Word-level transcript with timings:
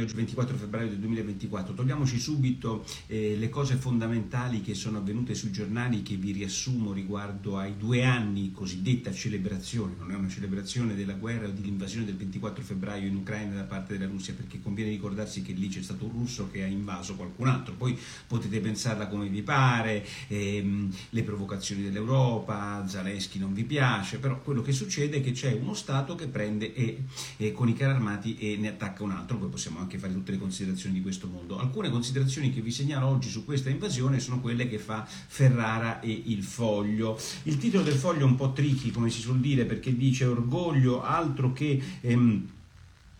oggi 0.00 0.14
24 0.14 0.56
febbraio 0.56 0.88
del 0.88 0.98
2024, 0.98 1.74
togliamoci 1.74 2.18
subito 2.18 2.84
eh, 3.06 3.36
le 3.36 3.48
cose 3.48 3.76
fondamentali 3.76 4.60
che 4.60 4.74
sono 4.74 4.98
avvenute 4.98 5.34
sui 5.34 5.52
giornali 5.52 6.02
che 6.02 6.16
vi 6.16 6.32
riassumo 6.32 6.92
riguardo 6.92 7.58
ai 7.58 7.76
due 7.76 8.04
anni 8.04 8.50
cosiddetta 8.52 9.12
celebrazione, 9.12 9.94
non 9.98 10.10
è 10.10 10.14
una 10.14 10.28
celebrazione 10.28 10.94
della 10.94 11.14
guerra 11.14 11.46
o 11.46 11.50
dell'invasione 11.50 12.04
del 12.04 12.16
24 12.16 12.62
febbraio 12.62 13.06
in 13.06 13.16
Ucraina 13.16 13.54
da 13.54 13.62
parte 13.62 13.96
della 13.96 14.10
Russia, 14.10 14.34
perché 14.34 14.60
conviene 14.60 14.90
ricordarsi 14.90 15.42
che 15.42 15.52
lì 15.52 15.68
c'è 15.68 15.82
stato 15.82 16.04
un 16.06 16.12
russo 16.12 16.50
che 16.50 16.62
ha 16.62 16.66
invaso 16.66 17.14
qualcun 17.14 17.48
altro, 17.48 17.74
poi 17.74 17.96
potete 18.26 18.60
pensarla 18.60 19.06
come 19.06 19.28
vi 19.28 19.42
pare, 19.42 20.04
ehm, 20.28 20.92
le 21.10 21.22
provocazioni 21.22 21.82
dell'Europa, 21.82 22.84
Zelensky 22.86 23.38
non 23.38 23.54
vi 23.54 23.64
piace, 23.64 24.18
però 24.18 24.40
quello 24.40 24.62
che 24.62 24.72
succede 24.72 25.18
è 25.18 25.22
che 25.22 25.32
c'è 25.32 25.52
uno 25.52 25.74
Stato 25.74 26.14
che 26.14 26.28
prende 26.28 26.72
e, 26.74 27.04
e 27.36 27.52
con 27.52 27.68
i 27.68 27.74
carri 27.74 27.92
armati 27.92 28.36
e 28.38 28.56
ne 28.56 28.68
attacca 28.68 29.02
un 29.02 29.10
altro, 29.10 29.36
poi 29.36 29.48
possiamo 29.48 29.80
anche 29.84 29.98
fare 29.98 30.12
tutte 30.12 30.32
le 30.32 30.38
considerazioni 30.38 30.96
di 30.96 31.02
questo 31.02 31.28
mondo. 31.28 31.58
Alcune 31.58 31.90
considerazioni 31.90 32.52
che 32.52 32.60
vi 32.60 32.70
segnalo 32.70 33.06
oggi 33.06 33.28
su 33.28 33.44
questa 33.44 33.70
invasione 33.70 34.18
sono 34.18 34.40
quelle 34.40 34.68
che 34.68 34.78
fa 34.78 35.06
Ferrara 35.06 36.00
e 36.00 36.22
il 36.26 36.42
Foglio. 36.42 37.18
Il 37.44 37.58
titolo 37.58 37.84
del 37.84 37.94
Foglio 37.94 38.20
è 38.20 38.24
un 38.24 38.36
po' 38.36 38.52
tricky, 38.52 38.90
come 38.90 39.10
si 39.10 39.20
suol 39.20 39.40
dire, 39.40 39.64
perché 39.64 39.96
dice 39.96 40.24
orgoglio 40.24 41.02
altro 41.02 41.52
che... 41.52 41.80
Ehm, 42.00 42.48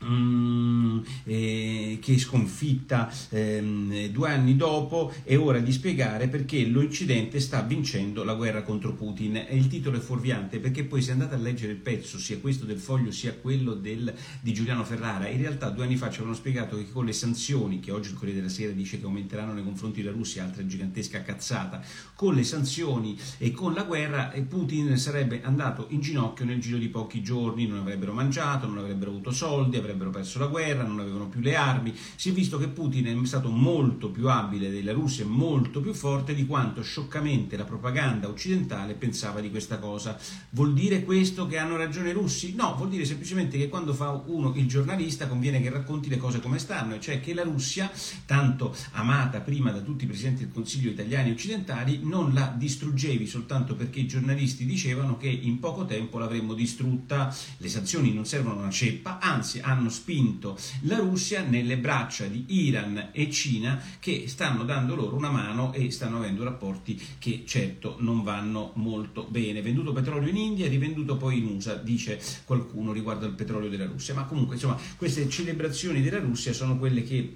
Mm, 0.04 0.98
eh, 1.24 1.63
che 1.98 2.18
sconfitta 2.18 3.12
ehm, 3.30 4.08
due 4.08 4.28
anni 4.28 4.56
dopo 4.56 5.12
è 5.22 5.36
ora 5.36 5.58
di 5.58 5.72
spiegare 5.72 6.28
perché 6.28 6.66
l'Occidente 6.66 7.40
sta 7.40 7.60
vincendo 7.62 8.24
la 8.24 8.34
guerra 8.34 8.62
contro 8.62 8.92
Putin. 8.92 9.36
E 9.36 9.56
il 9.56 9.68
titolo 9.68 9.96
è 9.96 10.00
fuorviante 10.00 10.58
perché 10.58 10.84
poi 10.84 11.02
se 11.02 11.12
andate 11.12 11.34
a 11.34 11.38
leggere 11.38 11.72
il 11.72 11.78
pezzo 11.78 12.18
sia 12.18 12.38
questo 12.38 12.64
del 12.64 12.78
foglio 12.78 13.10
sia 13.10 13.34
quello 13.34 13.74
del, 13.74 14.12
di 14.40 14.52
Giuliano 14.52 14.84
Ferrara 14.84 15.28
in 15.28 15.40
realtà 15.40 15.70
due 15.70 15.84
anni 15.84 15.96
fa 15.96 16.08
ci 16.08 16.16
avevano 16.16 16.36
spiegato 16.36 16.76
che 16.76 16.90
con 16.90 17.04
le 17.04 17.12
sanzioni 17.12 17.80
che 17.80 17.90
oggi 17.90 18.10
il 18.10 18.16
Corriere 18.16 18.40
della 18.40 18.50
Sera 18.50 18.72
dice 18.72 18.98
che 18.98 19.04
aumenteranno 19.04 19.52
nei 19.52 19.64
confronti 19.64 20.02
della 20.02 20.14
Russia 20.14 20.44
altra 20.44 20.66
gigantesca 20.66 21.22
cazzata 21.22 21.82
con 22.14 22.34
le 22.34 22.44
sanzioni 22.44 23.18
e 23.38 23.50
con 23.50 23.74
la 23.74 23.82
guerra 23.82 24.32
eh, 24.32 24.42
Putin 24.42 24.96
sarebbe 24.96 25.42
andato 25.42 25.86
in 25.90 26.00
ginocchio 26.00 26.44
nel 26.44 26.60
giro 26.60 26.78
di 26.78 26.88
pochi 26.88 27.22
giorni. 27.22 27.66
Non 27.66 27.78
avrebbero 27.78 28.12
mangiato 28.12 28.66
non 28.66 28.78
avrebbero 28.78 29.10
avuto 29.10 29.30
soldi 29.30 29.76
avrebbero 29.76 30.10
perso 30.10 30.38
la 30.38 30.46
guerra, 30.46 30.82
non 30.82 31.00
avevano 31.00 31.28
più 31.28 31.40
le 31.40 31.54
armi, 31.54 31.83
si 32.14 32.30
è 32.30 32.32
visto 32.32 32.56
che 32.58 32.68
Putin 32.68 33.06
è 33.06 33.26
stato 33.26 33.50
molto 33.50 34.10
più 34.10 34.28
abile 34.28 34.70
della 34.70 34.92
Russia, 34.92 35.26
molto 35.26 35.80
più 35.80 35.92
forte 35.92 36.34
di 36.34 36.46
quanto 36.46 36.82
scioccamente 36.82 37.56
la 37.56 37.64
propaganda 37.64 38.28
occidentale 38.28 38.94
pensava 38.94 39.40
di 39.40 39.50
questa 39.50 39.78
cosa. 39.78 40.18
Vuol 40.50 40.72
dire 40.72 41.04
questo 41.04 41.46
che 41.46 41.58
hanno 41.58 41.76
ragione 41.76 42.10
i 42.10 42.12
russi? 42.12 42.54
No, 42.54 42.74
vuol 42.76 42.88
dire 42.88 43.04
semplicemente 43.04 43.58
che 43.58 43.68
quando 43.68 43.92
fa 43.92 44.10
uno 44.26 44.52
il 44.54 44.68
giornalista 44.68 45.26
conviene 45.26 45.60
che 45.60 45.70
racconti 45.70 46.08
le 46.08 46.16
cose 46.16 46.40
come 46.40 46.58
stanno, 46.58 46.98
cioè 46.98 47.20
che 47.20 47.34
la 47.34 47.42
Russia, 47.42 47.90
tanto 48.26 48.74
amata 48.92 49.40
prima 49.40 49.70
da 49.70 49.80
tutti 49.80 50.04
i 50.04 50.06
presidenti 50.06 50.44
del 50.44 50.52
Consiglio 50.52 50.90
italiani 50.90 51.30
e 51.30 51.32
occidentali, 51.32 52.00
non 52.02 52.32
la 52.32 52.54
distruggevi 52.56 53.26
soltanto 53.26 53.74
perché 53.74 54.00
i 54.00 54.06
giornalisti 54.06 54.64
dicevano 54.64 55.16
che 55.16 55.28
in 55.28 55.58
poco 55.58 55.84
tempo 55.84 56.18
l'avremmo 56.18 56.54
distrutta, 56.54 57.34
le 57.58 57.68
sanzioni 57.68 58.12
non 58.12 58.26
servono 58.26 58.56
a 58.56 58.62
una 58.62 58.70
ceppa, 58.70 59.18
anzi 59.18 59.60
hanno 59.60 59.90
spinto 59.90 60.56
la 60.82 60.98
Russia 60.98 61.42
nelle 61.42 61.73
braccia 61.76 62.26
di 62.26 62.44
Iran 62.48 63.10
e 63.12 63.30
Cina 63.30 63.80
che 63.98 64.24
stanno 64.26 64.64
dando 64.64 64.94
loro 64.94 65.16
una 65.16 65.30
mano 65.30 65.72
e 65.72 65.90
stanno 65.90 66.18
avendo 66.18 66.44
rapporti 66.44 67.00
che 67.18 67.44
certo 67.46 67.96
non 68.00 68.22
vanno 68.22 68.72
molto 68.74 69.26
bene. 69.28 69.62
Venduto 69.62 69.92
petrolio 69.92 70.28
in 70.28 70.36
India 70.36 70.68
rivenduto 70.68 71.16
poi 71.16 71.38
in 71.38 71.46
USA, 71.46 71.74
dice 71.74 72.20
qualcuno 72.44 72.92
riguardo 72.92 73.26
al 73.26 73.34
petrolio 73.34 73.68
della 73.68 73.86
Russia. 73.86 74.14
Ma 74.14 74.24
comunque, 74.24 74.54
insomma, 74.54 74.78
queste 74.96 75.28
celebrazioni 75.28 76.02
della 76.02 76.20
Russia 76.20 76.52
sono 76.52 76.78
quelle 76.78 77.02
che 77.02 77.32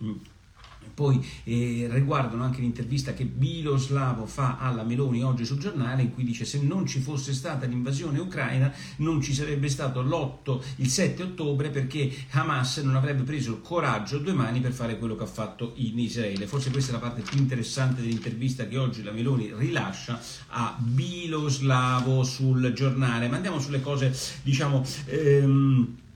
poi 0.99 1.25
eh, 1.45 1.87
riguardano 1.93 2.43
anche 2.43 2.61
l'intervista 2.61 3.15
che 3.15 3.25
Biloslavo 3.25 4.27
fa 4.27 4.57
alla 4.59 4.83
Meloni 4.83 5.23
oggi 5.23 5.45
sul 5.45 5.59
giornale 5.59 6.03
in 6.03 6.13
cui 6.13 6.25
dice 6.25 6.45
se 6.45 6.61
non 6.61 6.87
ci 6.87 6.99
fosse 6.99 7.33
stata 7.35 7.67
l'invasione 7.67 8.19
ucraina 8.19 8.73
non 8.97 9.21
ci 9.23 9.33
sarebbe 9.33 9.69
stato 9.69 10.03
l'8, 10.03 10.61
il 10.77 10.89
7 10.89 11.23
ottobre 11.23 11.71
perché 11.71 12.13
Hamas 12.31 12.79
non 12.79 12.97
avrebbe 12.97 13.23
preso 13.23 13.53
il 13.53 13.61
coraggio 13.61 14.19
due 14.19 14.33
mani 14.33 14.59
per 14.59 14.73
fare 14.73 14.99
quello 14.99 15.15
che 15.15 15.23
ha 15.23 15.29
fatto 15.29 15.75
in 15.77 16.01
Israele. 16.01 16.49
Forse 16.49 16.73
questa 16.73 16.91
è 16.91 16.95
la 16.95 17.01
parte 17.01 17.23
più 17.23 17.39
interessante 17.39 18.01
dell'intervista 18.01 18.67
che 18.67 18.77
oggi 18.77 19.05
la 19.05 19.13
Meloni 19.13 19.53
rilascia 19.57 20.21
a 20.49 20.77
Biloslavo 20.81 22.25
sul 22.25 22.73
giornale. 22.73 23.29
Ma 23.29 23.37
andiamo 23.37 23.61
sulle 23.61 23.81
cose, 23.81 24.13
diciamo... 24.43 24.85
Ehm, 25.07 26.07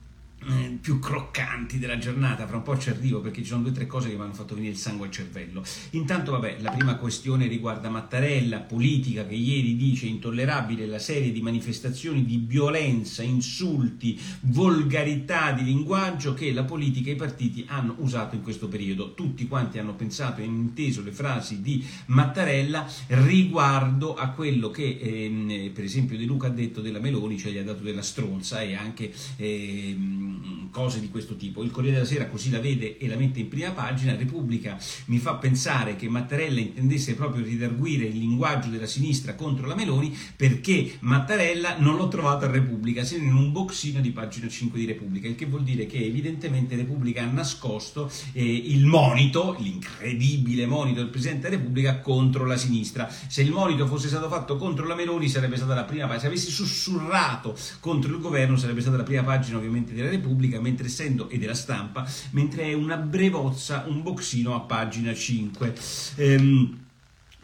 eh, 0.47 0.77
più 0.81 0.99
croccanti 0.99 1.79
della 1.79 1.97
giornata, 1.97 2.47
fra 2.47 2.57
un 2.57 2.63
po' 2.63 2.77
ci 2.77 2.89
arrivo 2.89 3.21
perché 3.21 3.41
ci 3.41 3.47
sono 3.47 3.61
due 3.61 3.71
o 3.71 3.73
tre 3.73 3.87
cose 3.87 4.09
che 4.09 4.15
mi 4.15 4.21
hanno 4.21 4.33
fatto 4.33 4.55
venire 4.55 4.73
il 4.73 4.79
sangue 4.79 5.07
al 5.07 5.11
cervello. 5.11 5.63
Intanto, 5.91 6.31
vabbè, 6.31 6.57
la 6.59 6.71
prima 6.71 6.95
questione 6.95 7.47
riguarda 7.47 7.89
Mattarella, 7.89 8.59
politica 8.59 9.25
che 9.25 9.35
ieri 9.35 9.75
dice 9.75 10.05
intollerabile 10.05 10.85
la 10.85 10.99
serie 10.99 11.31
di 11.31 11.41
manifestazioni 11.41 12.25
di 12.25 12.43
violenza, 12.45 13.23
insulti, 13.23 14.19
volgarità 14.41 15.51
di 15.51 15.63
linguaggio 15.63 16.33
che 16.33 16.51
la 16.51 16.63
politica 16.63 17.09
e 17.09 17.13
i 17.13 17.17
partiti 17.17 17.65
hanno 17.67 17.95
usato 17.99 18.35
in 18.35 18.41
questo 18.41 18.67
periodo. 18.67 19.13
Tutti 19.13 19.47
quanti 19.47 19.79
hanno 19.79 19.93
pensato 19.93 20.41
e 20.41 20.45
inteso 20.45 21.01
le 21.03 21.11
frasi 21.11 21.61
di 21.61 21.83
Mattarella 22.07 22.87
riguardo 23.07 24.15
a 24.15 24.29
quello 24.29 24.69
che, 24.69 24.97
ehm, 25.01 25.71
per 25.71 25.83
esempio, 25.83 26.17
De 26.17 26.25
Luca 26.25 26.47
ha 26.47 26.51
detto 26.51 26.81
della 26.81 26.99
Meloni, 26.99 27.37
cioè 27.37 27.51
gli 27.51 27.57
ha 27.57 27.63
dato 27.63 27.83
della 27.83 28.01
stronza 28.01 28.61
e 28.61 28.75
anche... 28.75 29.11
Ehm, 29.37 30.32
cose 30.73 30.99
di 30.99 31.09
questo 31.09 31.35
tipo. 31.35 31.63
Il 31.63 31.69
Corriere 31.69 31.97
della 31.97 32.07
Sera 32.07 32.25
così 32.25 32.49
la 32.49 32.59
vede 32.59 32.97
e 32.97 33.07
la 33.07 33.15
mette 33.15 33.39
in 33.39 33.47
prima 33.47 33.69
pagina. 33.69 34.15
Repubblica 34.15 34.77
mi 35.05 35.19
fa 35.19 35.35
pensare 35.35 35.95
che 35.95 36.09
Mattarella 36.09 36.59
intendesse 36.59 37.13
proprio 37.13 37.45
ridarguire 37.45 38.05
il 38.05 38.17
linguaggio 38.17 38.69
della 38.69 38.87
sinistra 38.87 39.35
contro 39.35 39.67
la 39.67 39.75
Meloni 39.75 40.17
perché 40.35 40.97
Mattarella 41.01 41.77
non 41.77 41.95
l'ho 41.95 42.07
trovato 42.07 42.45
a 42.45 42.49
Repubblica, 42.49 43.03
se 43.03 43.17
non 43.17 43.27
in 43.27 43.35
un 43.35 43.51
boxino 43.51 44.01
di 44.01 44.09
pagina 44.09 44.47
5 44.47 44.79
di 44.79 44.85
Repubblica, 44.85 45.27
il 45.27 45.35
che 45.35 45.45
vuol 45.45 45.63
dire 45.63 45.85
che 45.85 46.03
evidentemente 46.03 46.75
Repubblica 46.75 47.21
ha 47.21 47.27
nascosto 47.27 48.11
eh, 48.31 48.43
il 48.43 48.85
monito, 48.85 49.55
l'incredibile 49.59 50.65
monito 50.65 51.01
del 51.01 51.09
Presidente 51.09 51.49
della 51.49 51.61
Repubblica 51.61 51.99
contro 51.99 52.45
la 52.45 52.57
sinistra. 52.57 53.07
Se 53.27 53.43
il 53.43 53.51
monito 53.51 53.85
fosse 53.85 54.07
stato 54.07 54.27
fatto 54.27 54.57
contro 54.57 54.87
la 54.87 54.95
Meloni 54.95 55.29
sarebbe 55.29 55.55
stata 55.55 55.75
la 55.75 55.83
prima 55.83 56.05
pagina, 56.05 56.21
se 56.21 56.27
avessi 56.27 56.49
sussurrato 56.49 57.55
contro 57.79 58.11
il 58.11 58.19
governo 58.19 58.57
sarebbe 58.57 58.81
stata 58.81 58.97
la 58.97 59.03
prima 59.03 59.21
pagina 59.21 59.57
ovviamente 59.57 59.93
della 59.93 60.09
Repubblica 60.09 60.22
Repubblica, 60.23 60.61
mentre 60.61 60.87
essendo, 60.87 61.29
e 61.29 61.37
della 61.37 61.53
stampa, 61.53 62.09
mentre 62.31 62.63
è 62.63 62.73
una 62.73 62.95
brevozza, 62.95 63.83
un 63.87 64.01
boxino 64.01 64.55
a 64.55 64.61
pagina 64.61 65.13
5. 65.13 65.75
Ehm, 66.15 66.77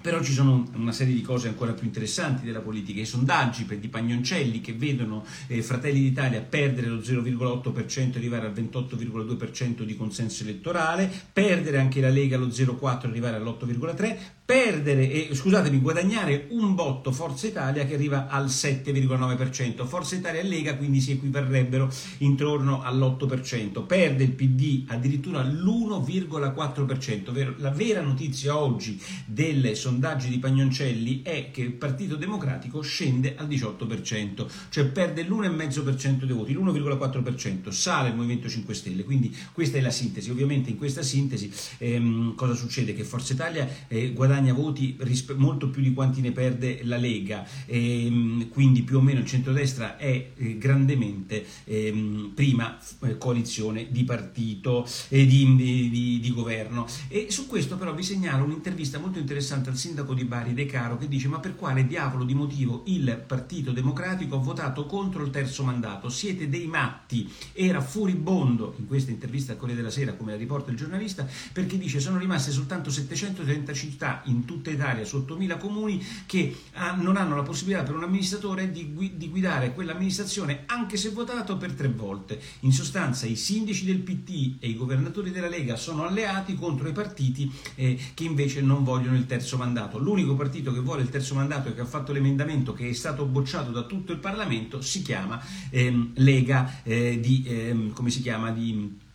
però 0.02 0.24
ci 0.24 0.32
sono 0.32 0.66
una 0.76 0.94
serie 0.94 1.14
di 1.14 1.22
cose 1.22 1.50
ancora 1.50 1.74
più 1.74 1.86
interessanti 1.86 2.46
della 2.46 2.62
politica, 2.62 3.02
i 3.02 3.06
sondaggi 3.06 3.66
di 3.66 3.90
Pagnoncelli 3.90 4.62
che 4.62 4.72
vedono 4.72 5.26
eh, 5.48 5.62
Fratelli 5.62 6.00
d'Italia 6.00 6.40
perdere 6.42 6.88
lo 6.88 7.00
0,8% 7.00 8.14
e 8.14 8.18
arrivare 8.18 8.46
al 8.48 8.54
28,2% 8.54 9.84
di 9.84 9.98
consenso 9.98 10.44
elettorale, 10.44 11.12
perdere 11.34 11.80
anche 11.80 12.00
la 12.00 12.10
Lega 12.10 12.38
lo 12.38 12.48
0,4% 12.48 13.04
e 13.04 13.08
arrivare 13.10 13.36
all'8,3%, 13.36 14.18
perdere, 14.50 15.12
eh, 15.12 15.30
scusatemi, 15.36 15.80
guadagnare 15.80 16.48
un 16.50 16.74
botto 16.74 17.12
Forza 17.12 17.46
Italia 17.46 17.86
che 17.86 17.94
arriva 17.94 18.30
al 18.30 18.48
7,9%. 18.48 19.86
Forza 19.86 20.16
Italia 20.16 20.40
e 20.40 20.44
Lega 20.44 20.76
quindi 20.76 21.02
si 21.02 21.12
equivarrebbero 21.12 21.88
intorno 22.18 22.82
all'8%. 22.82 23.86
Perde 23.86 24.24
il 24.24 24.32
PD 24.32 24.86
addirittura 24.88 25.44
l'1,4%. 25.44 27.60
La 27.60 27.70
vera 27.70 28.02
notizia 28.02 28.58
oggi 28.58 29.00
dei 29.24 29.76
sondaggi 29.76 30.30
di 30.30 30.40
Pagnoncelli 30.40 31.22
è 31.22 31.52
che 31.52 31.62
il 31.62 31.74
Partito 31.74 32.16
Democratico 32.16 32.82
scende 32.82 33.36
al 33.38 33.48
18%, 33.48 34.48
cioè 34.70 34.86
perde 34.86 35.26
l'1,5% 35.26 36.24
dei 36.24 36.36
voti, 36.36 36.54
l'1,4%, 36.54 37.70
sale 37.70 38.10
il 38.10 38.16
Movimento 38.16 38.50
5 38.50 38.74
Stelle. 38.74 39.04
Quindi 39.04 39.32
questa 39.52 39.78
è 39.78 39.82
la 39.82 39.92
sintesi. 39.92 40.32
Ovviamente 40.32 40.72
in 40.72 40.78
questa 40.78 41.04
sintesi 41.04 41.52
ehm, 41.78 42.34
cosa 42.34 42.56
succede? 42.56 42.96
Che 42.96 43.04
Forza 43.04 43.34
Italia 43.34 43.70
eh, 43.88 44.12
guadagna 44.12 44.38
guadagna 44.40 44.54
voti 44.54 44.98
molto 45.36 45.70
più 45.70 45.82
di 45.82 45.94
quanti 45.94 46.22
ne 46.22 46.32
perde 46.32 46.80
la 46.84 46.98
Lega, 46.98 47.46
ehm, 47.66 48.50
quindi 48.50 48.84
più 48.84 48.98
o 48.98 49.02
meno 49.02 49.20
il 49.20 49.26
centrodestra 49.26 49.98
è 49.98 50.32
eh, 50.36 50.58
grandemente 50.58 51.46
eh, 51.66 52.32
prima 52.34 52.78
eh, 53.02 53.18
coalizione 53.18 53.88
di 53.90 54.04
partito 54.04 54.88
e 55.10 55.26
di, 55.26 55.56
di, 55.56 56.20
di, 56.20 56.34
governo. 56.34 56.88
E 57.08 57.28
su 57.30 57.48
questo 57.48 57.78
però 57.78 57.94
vi 57.94 58.04
segnalo 58.04 58.46
un'intervista 58.46 59.00
molto 59.00 59.20
interessante 59.20 59.70
al 59.70 59.78
sindaco 59.78 60.14
di 60.14 60.24
Bari 60.24 60.54
De 60.54 60.66
Caro 60.66 60.98
che 60.98 61.08
dice 61.08 61.28
ma 61.28 61.40
per 61.40 61.56
quale 61.56 61.86
diavolo 61.86 62.24
di 62.24 62.34
motivo 62.34 62.84
il 62.88 63.24
Partito 63.26 63.72
Democratico 63.72 64.36
ha 64.36 64.40
votato 64.40 64.86
contro 64.86 65.24
il 65.24 65.32
terzo 65.32 65.64
mandato? 65.64 66.10
Siete 66.10 66.50
dei 66.50 66.68
matti. 66.68 67.30
Era 67.54 67.82
furibondo 67.82 68.76
in 68.78 68.88
questa 68.88 69.12
intervista 69.12 69.52
al 69.52 69.58
Corriere 69.58 69.82
della 69.82 69.94
Sera 69.94 70.14
come 70.14 70.32
la 70.32 70.38
riporta 70.38 70.72
il 70.72 70.78
giornalista 70.78 71.28
perché 71.52 71.78
dice 71.78 72.00
sono 72.00 72.18
rimaste 72.18 72.52
soltanto 72.52 72.90
730 72.90 73.74
città 73.74 74.22
in 74.30 74.46
tutta 74.46 74.70
Italia 74.70 75.04
su 75.06 75.26
8.000 75.28 75.58
comuni 75.58 76.04
che 76.26 76.56
ah, 76.74 76.96
non 76.96 77.18
hanno 77.18 77.36
la 77.36 77.44
possibilità 77.44 77.84
per 77.84 77.96
un 77.96 78.04
amministratore 78.04 78.72
di, 78.72 79.14
di 79.16 79.30
guidare 79.30 79.74
quell'amministrazione 79.74 80.64
anche 80.66 80.98
se 80.98 81.10
votato 81.10 81.58
per 81.58 81.74
tre 81.74 81.90
volte. 81.90 82.40
In 82.62 82.72
sostanza 82.72 83.26
i 83.26 83.36
sindaci 83.36 83.86
del 83.86 84.00
PT 84.00 84.56
e 84.60 84.70
i 84.70 84.76
governatori 84.76 85.32
della 85.32 85.48
Lega 85.50 85.76
sono 85.76 86.06
alleati 86.06 86.56
contro 86.56 86.88
i 86.88 86.94
partiti 86.94 87.52
eh, 87.76 87.98
che 88.14 88.24
invece 88.24 88.62
non 88.62 88.84
vogliono 88.84 89.16
il 89.16 89.26
terzo 89.26 89.58
mandato. 89.58 89.98
L'unico 89.98 90.36
partito 90.36 90.72
che 90.72 90.80
vuole 90.80 91.02
il 91.02 91.10
terzo 91.10 91.36
mandato 91.36 91.70
e 91.70 91.76
che 91.76 91.82
ha 91.82 91.86
fatto 91.86 92.12
l'emendamento 92.12 92.74
che 92.74 92.90
è 92.90 92.94
stato 92.94 93.26
bocciato 93.26 93.72
da 93.72 93.84
tutto 93.84 94.12
il 94.12 94.20
Parlamento 94.20 94.82
si 94.82 95.02
chiama 95.02 95.42
ehm, 95.70 96.12
Lega 96.16 96.82
eh, 96.84 97.20
di, 97.20 97.44
ehm, 97.48 97.94
come 97.94 98.10
si 98.10 98.22
chiama, 98.22 98.52
di 98.52 99.08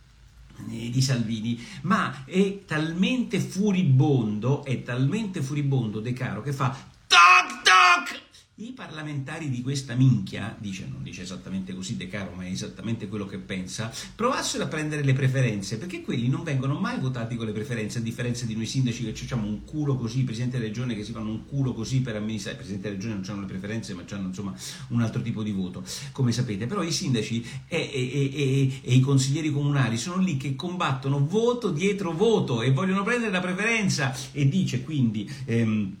di 0.65 1.01
Salvini, 1.01 1.59
ma 1.81 2.25
è 2.25 2.63
talmente 2.65 3.39
furibondo, 3.39 4.63
è 4.63 4.83
talmente 4.83 5.41
furibondo 5.41 5.99
De 5.99 6.13
Caro 6.13 6.41
che 6.41 6.53
fa 6.53 6.93
i 8.59 8.71
parlamentari 8.71 9.49
di 9.49 9.61
questa 9.61 9.95
minchia, 9.95 10.55
dice, 10.57 10.87
non 10.89 11.03
dice 11.03 11.23
esattamente 11.23 11.73
così 11.73 11.97
De 11.97 12.07
Caro, 12.07 12.31
ma 12.35 12.45
è 12.45 12.49
esattamente 12.49 13.09
quello 13.09 13.25
che 13.25 13.37
pensa, 13.37 13.91
provassero 14.15 14.63
a 14.63 14.67
prendere 14.67 15.03
le 15.03 15.11
preferenze, 15.11 15.77
perché 15.77 16.01
quelli 16.01 16.29
non 16.29 16.41
vengono 16.43 16.79
mai 16.79 16.97
votati 16.97 17.35
con 17.35 17.47
le 17.47 17.51
preferenze, 17.51 17.97
a 17.97 18.01
differenza 18.01 18.45
di 18.45 18.55
noi 18.55 18.65
sindaci 18.65 19.03
che 19.03 19.13
facciamo 19.13 19.45
un 19.45 19.65
culo 19.65 19.97
così, 19.97 20.19
i 20.19 20.23
presidenti 20.23 20.55
della 20.55 20.69
regione 20.69 20.95
che 20.95 21.03
si 21.03 21.11
fanno 21.11 21.31
un 21.31 21.45
culo 21.45 21.73
così 21.73 21.99
per 21.99 22.15
amministrare, 22.15 22.55
i 22.55 22.59
presidenti 22.59 22.87
della 22.87 23.01
regione 23.01 23.19
non 23.19 23.29
hanno 23.29 23.41
le 23.41 23.47
preferenze, 23.47 23.93
ma 23.93 24.05
hanno 24.09 24.27
insomma 24.27 24.55
un 24.89 25.01
altro 25.01 25.21
tipo 25.21 25.43
di 25.43 25.51
voto, 25.51 25.83
come 26.13 26.31
sapete, 26.31 26.65
però 26.65 26.81
i 26.81 26.93
sindaci 26.93 27.45
e, 27.67 27.77
e, 27.77 28.31
e, 28.33 28.79
e 28.83 28.93
i 28.93 29.01
consiglieri 29.01 29.51
comunali 29.51 29.97
sono 29.97 30.21
lì 30.21 30.37
che 30.37 30.55
combattono 30.55 31.27
voto 31.27 31.71
dietro 31.71 32.13
voto 32.13 32.61
e 32.61 32.71
vogliono 32.71 33.03
prendere 33.03 33.33
la 33.33 33.41
preferenza 33.41 34.15
e 34.31 34.47
dice 34.47 34.81
quindi... 34.81 35.29
Ehm, 35.43 35.97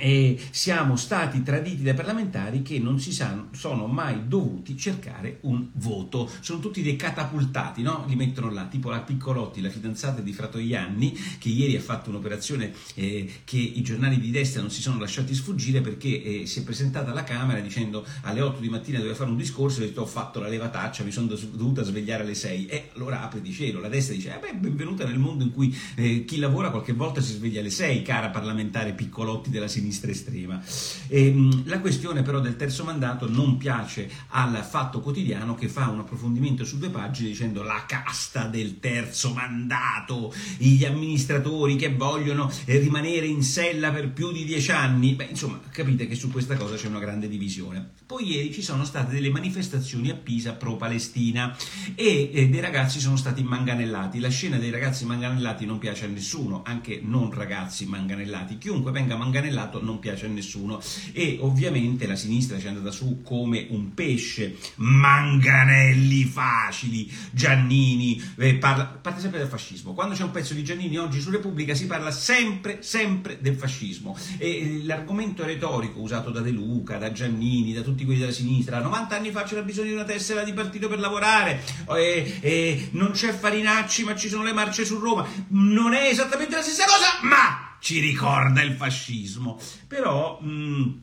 e 0.00 0.38
siamo 0.50 0.96
stati 0.96 1.42
traditi 1.42 1.82
dai 1.82 1.94
parlamentari 1.94 2.62
che 2.62 2.78
non 2.78 2.98
si 2.98 3.12
sono 3.12 3.86
mai 3.86 4.26
dovuti 4.26 4.76
cercare 4.76 5.38
un 5.42 5.68
voto. 5.74 6.30
Sono 6.40 6.58
tutti 6.58 6.82
dei 6.82 6.96
catapultati, 6.96 7.82
no? 7.82 8.04
Li 8.08 8.16
mettono 8.16 8.50
là, 8.50 8.64
tipo 8.64 8.88
la 8.88 9.00
Piccolotti, 9.00 9.60
la 9.60 9.68
fidanzata 9.68 10.20
di 10.20 10.32
Fratoianni, 10.32 11.16
che 11.38 11.48
ieri 11.48 11.76
ha 11.76 11.80
fatto 11.80 12.10
un'operazione 12.10 12.72
eh, 12.94 13.30
che 13.44 13.58
i 13.58 13.82
giornali 13.82 14.18
di 14.18 14.30
destra 14.30 14.60
non 14.60 14.70
si 14.70 14.80
sono 14.80 14.98
lasciati 14.98 15.34
sfuggire 15.34 15.80
perché 15.80 16.22
eh, 16.22 16.46
si 16.46 16.60
è 16.60 16.62
presentata 16.62 17.10
alla 17.10 17.24
Camera 17.24 17.60
dicendo 17.60 18.04
alle 18.22 18.40
8 18.40 18.60
di 18.60 18.68
mattina 18.68 18.98
doveva 18.98 19.16
fare 19.16 19.30
un 19.30 19.36
discorso 19.36 19.80
e 19.80 19.84
ha 19.84 19.86
detto 19.88 20.02
ho 20.02 20.06
fatto 20.06 20.40
la 20.40 20.48
levataccia, 20.48 21.04
mi 21.04 21.12
sono 21.12 21.26
dovuta 21.26 21.82
svegliare 21.82 22.22
alle 22.22 22.34
6. 22.34 22.66
E 22.66 22.90
allora 22.94 23.22
apre 23.22 23.42
di 23.42 23.52
cielo, 23.52 23.80
la 23.80 23.88
destra 23.88 24.14
dice, 24.14 24.34
eh 24.34 24.38
beh, 24.38 24.54
benvenuta 24.54 25.04
nel 25.04 25.18
mondo 25.18 25.44
in 25.44 25.52
cui 25.52 25.76
eh, 25.96 26.24
chi 26.24 26.38
lavora 26.38 26.70
qualche 26.70 26.92
volta 26.94 27.20
si 27.20 27.34
sveglia 27.34 27.60
alle 27.60 27.70
6, 27.70 28.02
cara 28.02 28.30
parlamentare 28.30 28.92
Piccolotti 28.92 29.50
della 29.50 29.68
sinistra 29.68 29.79
sinistra 29.80 30.10
estrema. 30.10 30.62
E, 31.08 31.26
ehm, 31.26 31.62
la 31.66 31.80
questione 31.80 32.22
però 32.22 32.40
del 32.40 32.56
terzo 32.56 32.84
mandato 32.84 33.28
non 33.28 33.56
piace 33.56 34.10
al 34.28 34.64
Fatto 34.68 35.00
Quotidiano 35.00 35.54
che 35.54 35.68
fa 35.68 35.88
un 35.88 36.00
approfondimento 36.00 36.64
su 36.64 36.78
due 36.78 36.90
pagine 36.90 37.28
dicendo 37.28 37.62
la 37.62 37.84
casta 37.86 38.46
del 38.46 38.78
terzo 38.78 39.32
mandato, 39.32 40.32
gli 40.58 40.84
amministratori 40.84 41.76
che 41.76 41.94
vogliono 41.94 42.50
eh, 42.66 42.78
rimanere 42.78 43.26
in 43.26 43.42
sella 43.42 43.90
per 43.90 44.10
più 44.12 44.30
di 44.32 44.44
dieci 44.44 44.70
anni. 44.70 45.14
Beh, 45.14 45.28
insomma, 45.30 45.60
capite 45.70 46.06
che 46.06 46.14
su 46.14 46.30
questa 46.30 46.56
cosa 46.56 46.76
c'è 46.76 46.86
una 46.86 46.98
grande 46.98 47.28
divisione. 47.28 47.90
Poi 48.06 48.26
ieri 48.26 48.52
ci 48.52 48.62
sono 48.62 48.84
state 48.84 49.12
delle 49.12 49.30
manifestazioni 49.30 50.10
a 50.10 50.14
Pisa 50.14 50.52
pro-Palestina 50.52 51.56
e 51.94 52.30
eh, 52.32 52.48
dei 52.48 52.60
ragazzi 52.60 53.00
sono 53.00 53.16
stati 53.16 53.42
manganellati. 53.42 54.18
La 54.18 54.28
scena 54.28 54.58
dei 54.58 54.70
ragazzi 54.70 55.04
manganellati 55.04 55.64
non 55.64 55.78
piace 55.78 56.04
a 56.04 56.08
nessuno, 56.08 56.62
anche 56.64 57.00
non 57.02 57.30
ragazzi 57.30 57.86
manganellati. 57.86 58.58
Chiunque 58.58 58.90
venga 58.92 59.16
manganellato 59.16 59.69
non 59.78 59.98
piace 59.98 60.26
a 60.26 60.28
nessuno. 60.28 60.80
E 61.12 61.38
ovviamente 61.40 62.06
la 62.06 62.16
sinistra 62.16 62.58
ci 62.58 62.66
è 62.66 62.68
andata 62.68 62.90
su 62.90 63.22
come 63.22 63.66
un 63.70 63.94
pesce, 63.94 64.56
manganelli 64.76 66.24
facili, 66.24 67.10
Giannini, 67.30 68.20
eh, 68.36 68.54
parla, 68.54 68.86
parte 68.86 69.20
sempre 69.20 69.38
del 69.38 69.48
fascismo. 69.48 69.94
Quando 69.94 70.14
c'è 70.14 70.24
un 70.24 70.30
pezzo 70.30 70.54
di 70.54 70.64
Giannini 70.64 70.98
oggi 70.98 71.20
su 71.20 71.30
Repubblica 71.30 71.74
si 71.74 71.86
parla 71.86 72.10
sempre, 72.10 72.82
sempre 72.82 73.38
del 73.40 73.56
fascismo. 73.56 74.16
E 74.38 74.48
eh, 74.48 74.84
l'argomento 74.84 75.44
retorico 75.44 76.00
usato 76.00 76.30
da 76.30 76.40
De 76.40 76.50
Luca, 76.50 76.98
da 76.98 77.12
Giannini, 77.12 77.72
da 77.72 77.82
tutti 77.82 78.04
quelli 78.04 78.20
della 78.20 78.32
sinistra, 78.32 78.78
a 78.78 78.80
90 78.80 79.16
anni 79.16 79.30
fa 79.30 79.42
c'era 79.44 79.62
bisogno 79.62 79.88
di 79.88 79.94
una 79.94 80.04
tessera 80.04 80.42
di 80.42 80.52
partito 80.52 80.88
per 80.88 80.98
lavorare, 80.98 81.62
e, 81.96 82.38
e 82.40 82.88
non 82.92 83.12
c'è 83.12 83.32
Farinacci 83.32 84.04
ma 84.04 84.14
ci 84.14 84.28
sono 84.28 84.42
le 84.42 84.52
marce 84.52 84.84
su 84.84 84.98
Roma, 84.98 85.26
non 85.48 85.94
è 85.94 86.08
esattamente 86.08 86.56
la 86.56 86.62
stessa 86.62 86.84
cosa, 86.84 87.06
ma 87.22 87.69
ci 87.80 87.98
ricorda 87.98 88.62
il 88.62 88.74
fascismo. 88.74 89.58
Però 89.88 90.38
mh, 90.40 91.00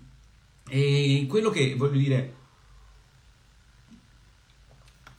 mm, 0.74 1.28
quello 1.28 1.50
che 1.50 1.76
voglio 1.76 1.98
dire 1.98 2.36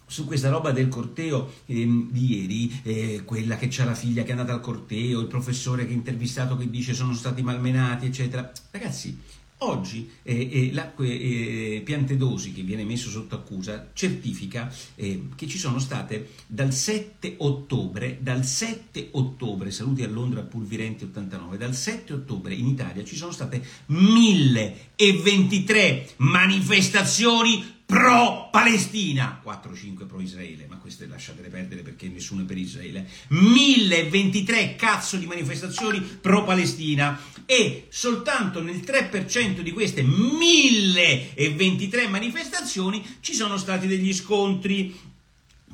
su 0.06 0.24
questa 0.24 0.48
roba 0.48 0.72
del 0.72 0.88
corteo 0.88 1.52
eh, 1.66 1.86
di 2.10 2.40
ieri, 2.40 2.80
eh, 2.82 3.22
quella 3.24 3.56
che 3.56 3.68
c'ha 3.70 3.84
la 3.84 3.94
figlia 3.94 4.22
che 4.22 4.28
è 4.28 4.32
andata 4.32 4.54
al 4.54 4.60
corteo, 4.60 5.20
il 5.20 5.26
professore 5.26 5.84
che 5.84 5.92
ha 5.92 5.94
intervistato 5.94 6.56
che 6.56 6.70
dice 6.70 6.94
sono 6.94 7.12
stati 7.12 7.42
malmenati, 7.42 8.06
eccetera. 8.06 8.50
Ragazzi, 8.70 9.20
Oggi 9.60 10.08
eh, 10.22 10.70
eh, 10.72 10.72
eh, 10.72 11.82
Piantedosi, 11.84 12.52
che 12.52 12.62
viene 12.62 12.84
messo 12.84 13.10
sotto 13.10 13.34
accusa, 13.34 13.90
certifica 13.92 14.72
eh, 14.94 15.30
che 15.34 15.48
ci 15.48 15.58
sono 15.58 15.80
state 15.80 16.28
dal 16.46 16.72
7 16.72 17.34
ottobre, 17.38 18.18
dal 18.20 18.44
7 18.44 19.08
ottobre, 19.12 19.70
saluti 19.72 20.04
a 20.04 20.08
Londra 20.08 20.42
Pulvirenti 20.42 21.02
89, 21.04 21.56
dal 21.56 21.74
7 21.74 22.12
ottobre 22.12 22.54
in 22.54 22.68
Italia 22.68 23.02
ci 23.02 23.16
sono 23.16 23.32
state 23.32 23.60
1023 23.86 26.10
manifestazioni 26.18 27.77
pro-Palestina, 27.88 29.40
4-5 29.42 30.06
pro-Israele, 30.06 30.66
ma 30.68 30.76
queste 30.76 31.06
lasciatele 31.06 31.48
perdere 31.48 31.80
perché 31.80 32.06
nessuno 32.08 32.42
è 32.42 32.44
per 32.44 32.58
Israele, 32.58 33.08
1023 33.28 34.76
cazzo 34.76 35.16
di 35.16 35.24
manifestazioni 35.24 35.98
pro-Palestina. 35.98 37.18
E 37.46 37.86
soltanto 37.88 38.60
nel 38.60 38.82
3% 38.84 39.60
di 39.60 39.72
queste 39.72 40.02
1023 40.02 42.08
manifestazioni 42.08 43.02
ci 43.20 43.32
sono 43.32 43.56
stati 43.56 43.86
degli 43.86 44.12
scontri 44.12 44.94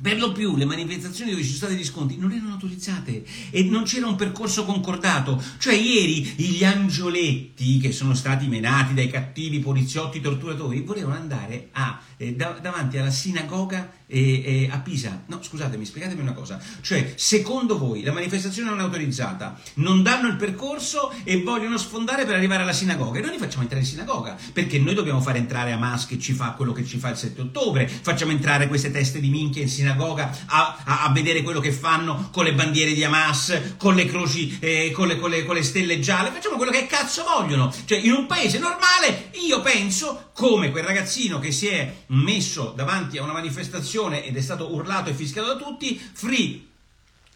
per 0.01 0.19
lo 0.19 0.31
più 0.31 0.55
le 0.55 0.65
manifestazioni 0.65 1.31
dove 1.31 1.43
ci 1.43 1.49
sono 1.53 1.71
stati 1.71 1.75
gli 1.75 1.85
sconti 1.85 2.17
non 2.17 2.31
erano 2.31 2.51
autorizzate 2.51 3.23
e 3.49 3.63
non 3.63 3.83
c'era 3.83 4.07
un 4.07 4.15
percorso 4.15 4.65
concordato. 4.65 5.41
Cioè 5.57 5.73
ieri 5.73 6.21
gli 6.35 6.63
angioletti 6.63 7.79
che 7.79 7.91
sono 7.91 8.13
stati 8.13 8.47
menati 8.47 8.93
dai 8.93 9.09
cattivi 9.09 9.59
poliziotti 9.59 10.21
torturatori 10.21 10.81
volevano 10.81 11.15
andare 11.15 11.69
a, 11.71 11.99
eh, 12.17 12.35
da, 12.35 12.57
davanti 12.61 12.97
alla 12.97 13.09
sinagoga 13.09 13.91
eh, 14.07 14.43
eh, 14.45 14.69
a 14.71 14.79
Pisa. 14.79 15.23
No, 15.27 15.41
scusatemi, 15.41 15.85
spiegatemi 15.85 16.21
una 16.21 16.33
cosa. 16.33 16.59
Cioè, 16.81 17.13
secondo 17.15 17.77
voi 17.77 18.03
la 18.03 18.11
manifestazione 18.11 18.69
non 18.69 18.79
è 18.79 18.83
autorizzata, 18.83 19.59
non 19.75 20.03
danno 20.03 20.27
il 20.27 20.35
percorso 20.35 21.13
e 21.23 21.41
vogliono 21.41 21.77
sfondare 21.77 22.25
per 22.25 22.35
arrivare 22.35 22.63
alla 22.63 22.73
sinagoga. 22.73 23.19
E 23.19 23.21
noi 23.21 23.31
li 23.31 23.37
facciamo 23.37 23.63
entrare 23.63 23.83
in 23.83 23.89
sinagoga 23.89 24.37
perché 24.53 24.79
noi 24.79 24.93
dobbiamo 24.93 25.21
fare 25.21 25.37
entrare 25.37 25.71
Hamas 25.71 26.05
che 26.05 26.19
ci 26.19 26.33
fa 26.33 26.51
quello 26.51 26.71
che 26.71 26.85
ci 26.85 26.97
fa 26.97 27.09
il 27.09 27.17
7 27.17 27.41
ottobre, 27.41 27.87
facciamo 27.87 28.31
entrare 28.31 28.67
queste 28.67 28.91
teste 28.91 29.19
di 29.19 29.29
minchia 29.29 29.61
in 29.61 29.69
sinagoga 29.69 30.35
a, 30.45 30.77
a, 30.83 31.03
a, 31.05 31.11
vedere 31.11 31.41
quello 31.41 31.59
che 31.59 31.71
fanno 31.71 32.29
con 32.31 32.43
le 32.43 32.53
bandiere 32.53 32.93
di 32.93 33.03
Hamas, 33.03 33.75
con 33.77 33.95
le 33.95 34.05
croci, 34.05 34.57
eh, 34.59 34.91
con, 34.91 35.07
le, 35.07 35.17
con, 35.17 35.29
le, 35.29 35.45
con 35.45 35.55
le 35.55 35.63
stelle 35.63 35.99
gialle, 35.99 36.31
facciamo 36.31 36.55
quello 36.55 36.71
che 36.71 36.85
cazzo 36.85 37.23
vogliono. 37.23 37.73
Cioè, 37.85 37.99
in 37.99 38.11
un 38.11 38.25
paese 38.25 38.59
normale, 38.59 39.31
io 39.47 39.61
penso, 39.61 40.24
come 40.35 40.69
quel 40.69 40.83
ragazzino 40.83 41.39
che 41.39 41.53
si 41.53 41.67
è 41.67 42.03
messo 42.07 42.73
davanti 42.75 43.17
a 43.17 43.23
una 43.23 43.31
manifestazione 43.31 44.25
ed 44.25 44.35
è 44.35 44.41
stato 44.41 44.73
urlato 44.73 45.09
e 45.09 45.13
fischiato 45.13 45.53
da 45.53 45.55
tutti, 45.55 45.97
free 45.97 46.61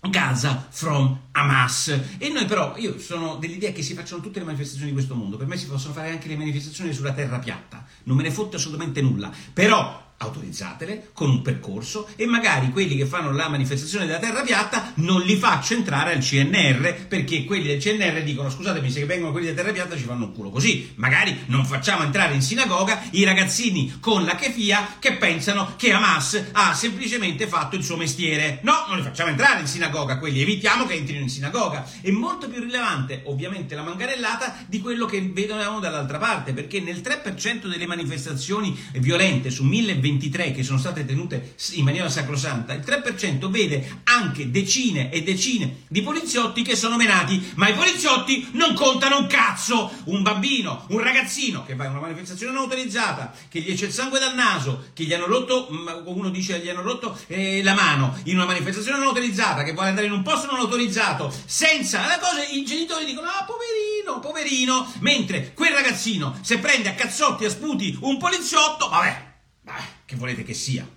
Gaza 0.01 0.67
from 0.69 1.27
Hamas. 1.31 1.97
E 2.17 2.27
noi 2.27 2.45
però, 2.45 2.75
io 2.75 2.99
sono 2.99 3.37
dell'idea 3.37 3.71
che 3.71 3.83
si 3.83 3.93
facciano 3.93 4.21
tutte 4.21 4.39
le 4.39 4.45
manifestazioni 4.45 4.89
di 4.89 4.93
questo 4.95 5.15
mondo, 5.15 5.37
per 5.37 5.47
me 5.47 5.55
si 5.55 5.67
possono 5.67 5.93
fare 5.93 6.09
anche 6.09 6.27
le 6.27 6.35
manifestazioni 6.35 6.91
sulla 6.91 7.13
terra 7.13 7.39
piatta, 7.39 7.85
non 8.03 8.17
me 8.17 8.23
ne 8.23 8.31
fotte 8.31 8.57
assolutamente 8.57 9.01
nulla, 9.01 9.31
però 9.53 10.07
autorizzatele 10.19 11.09
con 11.13 11.29
un 11.29 11.41
percorso 11.41 12.07
e 12.15 12.25
magari 12.25 12.71
quelli 12.71 12.95
che 12.95 13.05
fanno 13.05 13.31
la 13.31 13.47
manifestazione 13.47 14.05
della 14.05 14.19
terra 14.19 14.41
piatta 14.41 14.91
non 14.95 15.21
li 15.21 15.35
faccio 15.35 15.73
entrare 15.73 16.13
al 16.13 16.19
CNR 16.19 17.07
perché 17.07 17.45
quelli 17.45 17.67
del 17.67 17.81
CNR 17.81 18.23
dicono 18.23 18.49
scusatemi 18.49 18.91
se 18.91 19.05
vengono 19.05 19.31
quelli 19.31 19.47
della 19.47 19.61
terra 19.61 19.73
piatta 19.73 19.95
ci 19.95 20.03
fanno 20.03 20.25
un 20.25 20.33
culo 20.33 20.49
così. 20.49 20.91
Magari 20.95 21.43
non 21.47 21.65
facciamo 21.65 22.03
entrare 22.03 22.33
in 22.33 22.41
sinagoga 22.41 23.01
i 23.11 23.23
ragazzini 23.23 23.97
con 23.99 24.25
la 24.25 24.35
kefia 24.35 24.97
che 24.99 25.13
pensano 25.13 25.75
che 25.77 25.91
Hamas 25.91 26.47
ha 26.51 26.73
semplicemente 26.73 27.47
fatto 27.47 27.75
il 27.75 27.83
suo 27.83 27.95
mestiere. 27.95 28.59
No 28.63 28.85
non 28.87 28.97
li 28.97 29.03
facciamo 29.03 29.29
entrare 29.29 29.61
in 29.61 29.67
sinagoga 29.67 30.17
quelli 30.17 30.41
evitiamo 30.41 30.85
che 30.85 30.95
entrino 30.95 31.21
in 31.21 31.29
sinagoga. 31.29 31.89
È 32.01 32.11
molto 32.11 32.49
più 32.49 32.59
rilevante 32.61 33.21
ovviamente 33.25 33.75
la 33.75 33.83
manganellata 33.83 34.65
di 34.67 34.81
quello 34.81 35.05
che 35.05 35.21
vedono 35.21 35.79
dall'altra 35.79 36.17
parte 36.17 36.53
perché 36.53 36.79
nel 36.81 36.97
3% 36.97 37.67
delle 37.67 37.87
manifestazioni 37.87 38.77
violente 38.93 39.49
su 39.49 39.63
1020 39.63 40.08
1023 40.09 40.51
che 40.51 40.63
sono 40.63 40.77
state 40.77 41.05
tenute 41.05 41.55
in 41.71 41.83
maniera 41.83 42.09
sacrosanta, 42.09 42.73
il 42.73 42.83
3% 42.85 43.49
vede 43.49 44.01
anche 44.05 44.49
decine 44.49 45.11
e 45.11 45.23
decine 45.23 45.83
di 45.87 46.01
poliziotti 46.01 46.61
che 46.61 46.75
sono 46.75 46.97
menati, 46.97 47.51
ma 47.55 47.67
i 47.67 47.73
poliziotti 47.73 48.49
non 48.53 48.73
contano 48.73 49.17
un 49.19 49.27
cazzo. 49.27 49.91
Un 50.05 50.21
bambino, 50.23 50.85
un 50.89 50.99
ragazzino 50.99 51.63
che 51.65 51.75
va 51.75 51.85
in 51.85 51.91
una 51.91 51.99
manifestazione 51.99 52.51
non 52.51 52.63
autorizzata, 52.63 53.33
che 53.47 53.59
gli 53.59 53.71
esce 53.71 53.85
il 53.85 53.91
sangue 53.91 54.19
dal 54.19 54.33
naso, 54.33 54.87
che 54.93 55.03
gli 55.03 55.13
hanno 55.13 55.27
rotto, 55.27 55.67
uno 56.05 56.29
dice 56.29 56.59
gli 56.59 56.69
hanno 56.69 56.81
rotto 56.81 57.17
eh, 57.27 57.61
la 57.63 57.73
mano 57.73 58.17
in 58.23 58.35
una 58.35 58.45
manifestazione 58.45 58.97
non 58.97 59.07
autorizzata, 59.07 59.63
che 59.63 59.73
vuole 59.73 59.89
andare 59.89 60.07
in 60.07 60.13
un 60.13 60.23
posto 60.23 60.47
non 60.47 60.59
autorizzato, 60.59 61.33
senza 61.45 62.05
la 62.07 62.17
cosa, 62.17 62.43
i 62.43 62.63
genitori 62.65 63.05
dicono, 63.05 63.27
ah, 63.27 63.45
poverino, 63.45 64.19
poverino, 64.19 64.91
mentre 64.99 65.53
quel 65.53 65.73
ragazzino 65.73 66.37
se 66.41 66.57
prende 66.57 66.89
a 66.89 66.93
cazzotti, 66.93 67.45
a 67.45 67.49
sputi 67.49 67.97
un 68.01 68.17
poliziotto, 68.17 68.89
vabbè, 68.89 69.33
vabbè, 69.63 69.81
che 70.09 70.15
volete 70.15 70.43
che 70.43 70.55
sia? 70.55 70.89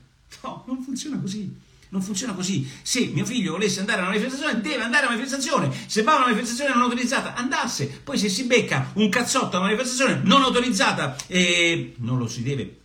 No, 0.42 0.64
non 0.66 0.82
funziona 0.82 1.18
così. 1.18 1.54
Non 1.90 2.00
funziona 2.00 2.32
così. 2.32 2.66
Se 2.80 3.10
mio 3.12 3.26
figlio 3.26 3.52
volesse 3.52 3.80
andare 3.80 3.98
a 3.98 4.04
una 4.04 4.12
manifestazione, 4.12 4.62
deve 4.62 4.82
andare 4.82 5.04
a 5.04 5.08
una 5.08 5.16
manifestazione. 5.16 5.70
Se 5.86 6.02
va 6.02 6.12
a 6.12 6.16
una 6.16 6.24
manifestazione 6.24 6.72
non 6.72 6.84
autorizzata, 6.84 7.34
andasse. 7.34 7.88
Poi 8.02 8.16
se 8.16 8.30
si 8.30 8.44
becca 8.44 8.90
un 8.94 9.10
cazzotto 9.10 9.56
a 9.56 9.58
una 9.58 9.68
manifestazione 9.68 10.22
non 10.24 10.40
autorizzata, 10.40 11.14
eh, 11.26 11.92
non 11.98 12.16
lo 12.16 12.26
si 12.26 12.42
deve 12.42 12.78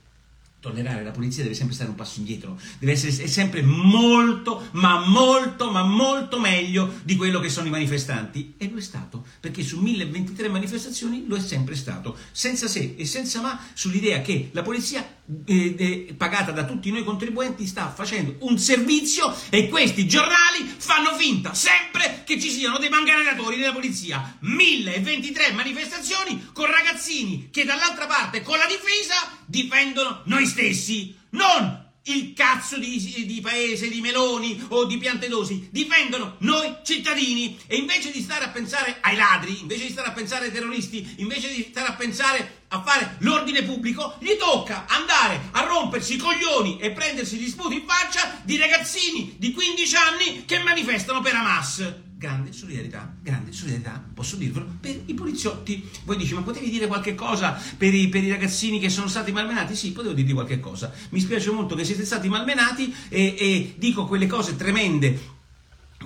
tollerare, 0.59 1.01
la 1.01 1.11
polizia 1.11 1.43
deve 1.43 1.55
sempre 1.55 1.75
stare 1.75 1.89
un 1.89 1.95
passo 1.95 2.19
indietro, 2.19 2.59
deve 2.79 2.91
essere 2.91 3.27
sempre 3.27 3.61
molto, 3.61 4.67
ma 4.71 5.07
molto, 5.07 5.71
ma 5.71 5.83
molto 5.83 6.41
meglio 6.41 6.91
di 7.03 7.15
quello 7.15 7.39
che 7.39 7.47
sono 7.47 7.67
i 7.67 7.69
manifestanti. 7.69 8.55
E 8.57 8.69
lo 8.69 8.77
è 8.77 8.81
stato, 8.81 9.23
perché 9.39 9.63
su 9.63 9.79
1023 9.79 10.49
manifestazioni 10.49 11.23
lo 11.25 11.37
è 11.37 11.39
sempre 11.39 11.75
stato, 11.75 12.17
senza 12.33 12.67
se 12.67 12.95
e 12.97 13.05
senza 13.05 13.39
ma, 13.39 13.57
sull'idea 13.73 14.19
che 14.19 14.49
la 14.51 14.63
polizia 14.63 15.15
eh, 15.45 15.75
eh, 15.77 16.13
pagata 16.15 16.51
da 16.51 16.63
tutti 16.63 16.91
noi 16.91 17.03
contribuenti 17.03 17.65
sta 17.65 17.91
facendo 17.91 18.35
un 18.39 18.57
servizio 18.57 19.33
e 19.49 19.67
questi 19.67 20.07
giornali 20.07 20.63
fanno 20.77 21.15
finta 21.15 21.53
sempre 21.53 22.23
che 22.25 22.39
ci 22.39 22.49
siano 22.49 22.77
dei 22.77 22.89
manganeratori 22.89 23.57
della 23.57 23.73
polizia. 23.73 24.37
1023 24.39 25.51
manifestazioni 25.51 26.49
con 26.53 26.65
ragazzini 26.65 27.49
che 27.51 27.65
dall'altra 27.65 28.05
parte 28.05 28.41
con 28.41 28.57
la 28.57 28.65
difesa 28.65 29.15
difendono 29.45 30.21
noi 30.25 30.45
stessi, 30.45 31.15
non 31.31 31.85
il 32.07 32.33
cazzo 32.33 32.77
di, 32.77 33.25
di, 33.25 33.41
paese, 33.41 33.89
di 33.89 34.01
Meloni 34.01 34.65
o 34.69 34.85
di 34.85 34.97
Piantedosi, 34.97 35.69
difendono 35.71 36.35
noi 36.39 36.77
cittadini. 36.83 37.57
E 37.67 37.77
invece 37.77 38.11
di 38.11 38.21
stare 38.21 38.45
a 38.45 38.49
pensare 38.49 38.97
ai 39.01 39.15
ladri, 39.15 39.61
invece 39.61 39.85
di 39.85 39.91
stare 39.91 40.09
a 40.09 40.11
pensare 40.11 40.45
ai 40.45 40.51
terroristi, 40.51 41.15
invece 41.17 41.53
di 41.53 41.67
stare 41.69 41.87
a 41.87 41.93
pensare 41.93 42.65
a 42.69 42.81
fare 42.81 43.15
l'ordine 43.19 43.63
pubblico, 43.63 44.15
gli 44.19 44.35
tocca 44.37 44.85
andare 44.87 45.39
a 45.51 45.63
rompersi 45.63 46.15
i 46.15 46.17
coglioni 46.17 46.79
e 46.79 46.91
prendersi 46.91 47.37
gli 47.37 47.47
sputi 47.47 47.75
in 47.75 47.85
faccia 47.85 48.41
di 48.43 48.57
ragazzini 48.57 49.35
di 49.37 49.53
15 49.53 49.95
anni 49.95 50.45
che 50.45 50.59
manifestano 50.59 51.21
per 51.21 51.33
Hamas 51.33 52.05
grande 52.17 52.51
solidarietà, 52.51 53.15
grande 53.21 53.51
solidarietà, 53.51 54.03
posso 54.13 54.37
dirvelo, 54.37 54.65
per 54.79 55.01
i 55.05 55.13
poliziotti. 55.13 55.87
Voi 56.03 56.17
dici, 56.17 56.33
ma 56.33 56.41
potevi 56.41 56.69
dire 56.69 56.87
qualche 56.87 57.13
cosa 57.13 57.59
per 57.77 57.93
i, 57.93 58.09
per 58.09 58.23
i 58.23 58.29
ragazzini 58.29 58.79
che 58.79 58.89
sono 58.89 59.07
stati 59.07 59.31
malmenati? 59.31 59.75
Sì, 59.75 59.91
potevo 59.91 60.13
dirgli 60.13 60.33
qualche 60.33 60.59
cosa. 60.59 60.91
Mi 61.09 61.19
spiace 61.19 61.51
molto 61.51 61.75
che 61.75 61.85
siete 61.85 62.05
stati 62.05 62.27
malmenati 62.27 62.93
e, 63.09 63.35
e 63.37 63.75
dico 63.77 64.05
quelle 64.05 64.25
cose 64.25 64.55
tremende 64.55 65.35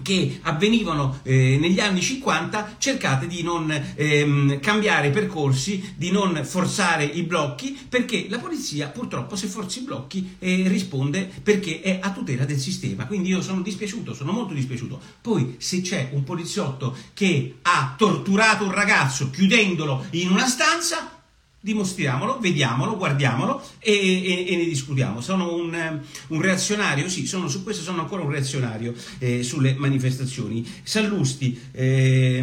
che 0.01 0.39
avvenivano 0.41 1.19
eh, 1.23 1.57
negli 1.59 1.79
anni 1.79 2.01
50, 2.01 2.75
cercate 2.77 3.27
di 3.27 3.43
non 3.43 3.71
ehm, 3.95 4.59
cambiare 4.59 5.09
percorsi, 5.09 5.93
di 5.95 6.11
non 6.11 6.41
forzare 6.43 7.03
i 7.03 7.23
blocchi, 7.23 7.77
perché 7.87 8.27
la 8.29 8.39
polizia 8.39 8.87
purtroppo 8.87 9.35
se 9.35 9.47
forza 9.47 9.79
i 9.79 9.83
blocchi 9.83 10.35
eh, 10.39 10.63
risponde 10.67 11.29
perché 11.41 11.81
è 11.81 11.99
a 12.01 12.11
tutela 12.11 12.45
del 12.45 12.59
sistema. 12.59 13.05
Quindi 13.05 13.29
io 13.29 13.41
sono 13.41 13.61
dispiaciuto, 13.61 14.13
sono 14.13 14.31
molto 14.31 14.53
dispiaciuto. 14.53 14.99
Poi 15.21 15.55
se 15.57 15.81
c'è 15.81 16.09
un 16.11 16.23
poliziotto 16.23 16.95
che 17.13 17.57
ha 17.61 17.95
torturato 17.97 18.65
un 18.65 18.71
ragazzo 18.71 19.29
chiudendolo 19.29 20.05
in 20.11 20.31
una 20.31 20.47
stanza, 20.47 21.20
Dimostriamolo, 21.63 22.39
vediamolo, 22.39 22.97
guardiamolo 22.97 23.61
e, 23.77 23.93
e, 23.93 24.45
e 24.47 24.55
ne 24.57 24.63
discutiamo. 24.65 25.21
Sono 25.21 25.53
un, 25.53 25.99
un, 26.27 26.41
reazionario, 26.41 27.07
sì, 27.07 27.27
sono, 27.27 27.47
su 27.47 27.61
questo 27.61 27.83
sono 27.83 28.01
ancora 28.01 28.23
un 28.23 28.31
reazionario 28.31 28.95
eh, 29.19 29.43
sulle 29.43 29.75
manifestazioni. 29.77 30.67
Sallusti 30.81 31.69
eh, 31.71 32.41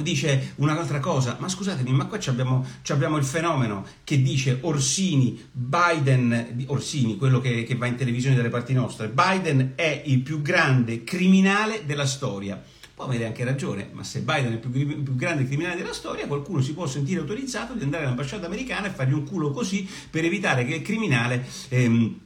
dice 0.00 0.52
un'altra 0.56 1.00
cosa, 1.00 1.36
ma 1.40 1.48
scusatemi, 1.48 1.90
ma 1.90 2.06
qua 2.06 2.20
abbiamo, 2.26 2.64
abbiamo, 2.86 3.16
il 3.16 3.24
fenomeno 3.24 3.84
che 4.04 4.22
dice 4.22 4.58
Orsini, 4.60 5.42
Biden, 5.50 6.64
Orsini, 6.66 7.16
quello 7.16 7.40
che, 7.40 7.64
che 7.64 7.74
va 7.74 7.86
in 7.86 7.96
televisione 7.96 8.36
dalle 8.36 8.48
parti 8.48 8.72
nostre, 8.74 9.08
Biden 9.08 9.72
è 9.74 10.04
il 10.06 10.20
più 10.20 10.40
grande 10.40 11.02
criminale 11.02 11.82
della 11.84 12.06
storia 12.06 12.62
può 13.02 13.10
avere 13.10 13.26
anche 13.26 13.44
ragione, 13.44 13.88
ma 13.92 14.04
se 14.04 14.20
Biden 14.20 14.52
è 14.52 14.54
il 14.54 14.58
più, 14.58 14.70
più, 14.70 15.16
grande 15.16 15.44
criminale 15.44 15.76
della 15.76 15.92
storia, 15.92 16.26
qualcuno 16.26 16.60
si 16.60 16.72
può 16.72 16.86
sentire 16.86 17.20
autorizzato 17.20 17.74
di 17.74 17.82
andare 17.82 18.04
all'ambasciata 18.04 18.46
americana 18.46 18.86
e 18.86 18.90
fargli 18.90 19.12
un 19.12 19.24
culo 19.24 19.50
così 19.50 19.88
per 20.10 20.24
evitare 20.24 20.64
che 20.64 20.76
il 20.76 20.82
criminale... 20.82 21.44
Ehm, 21.68 22.20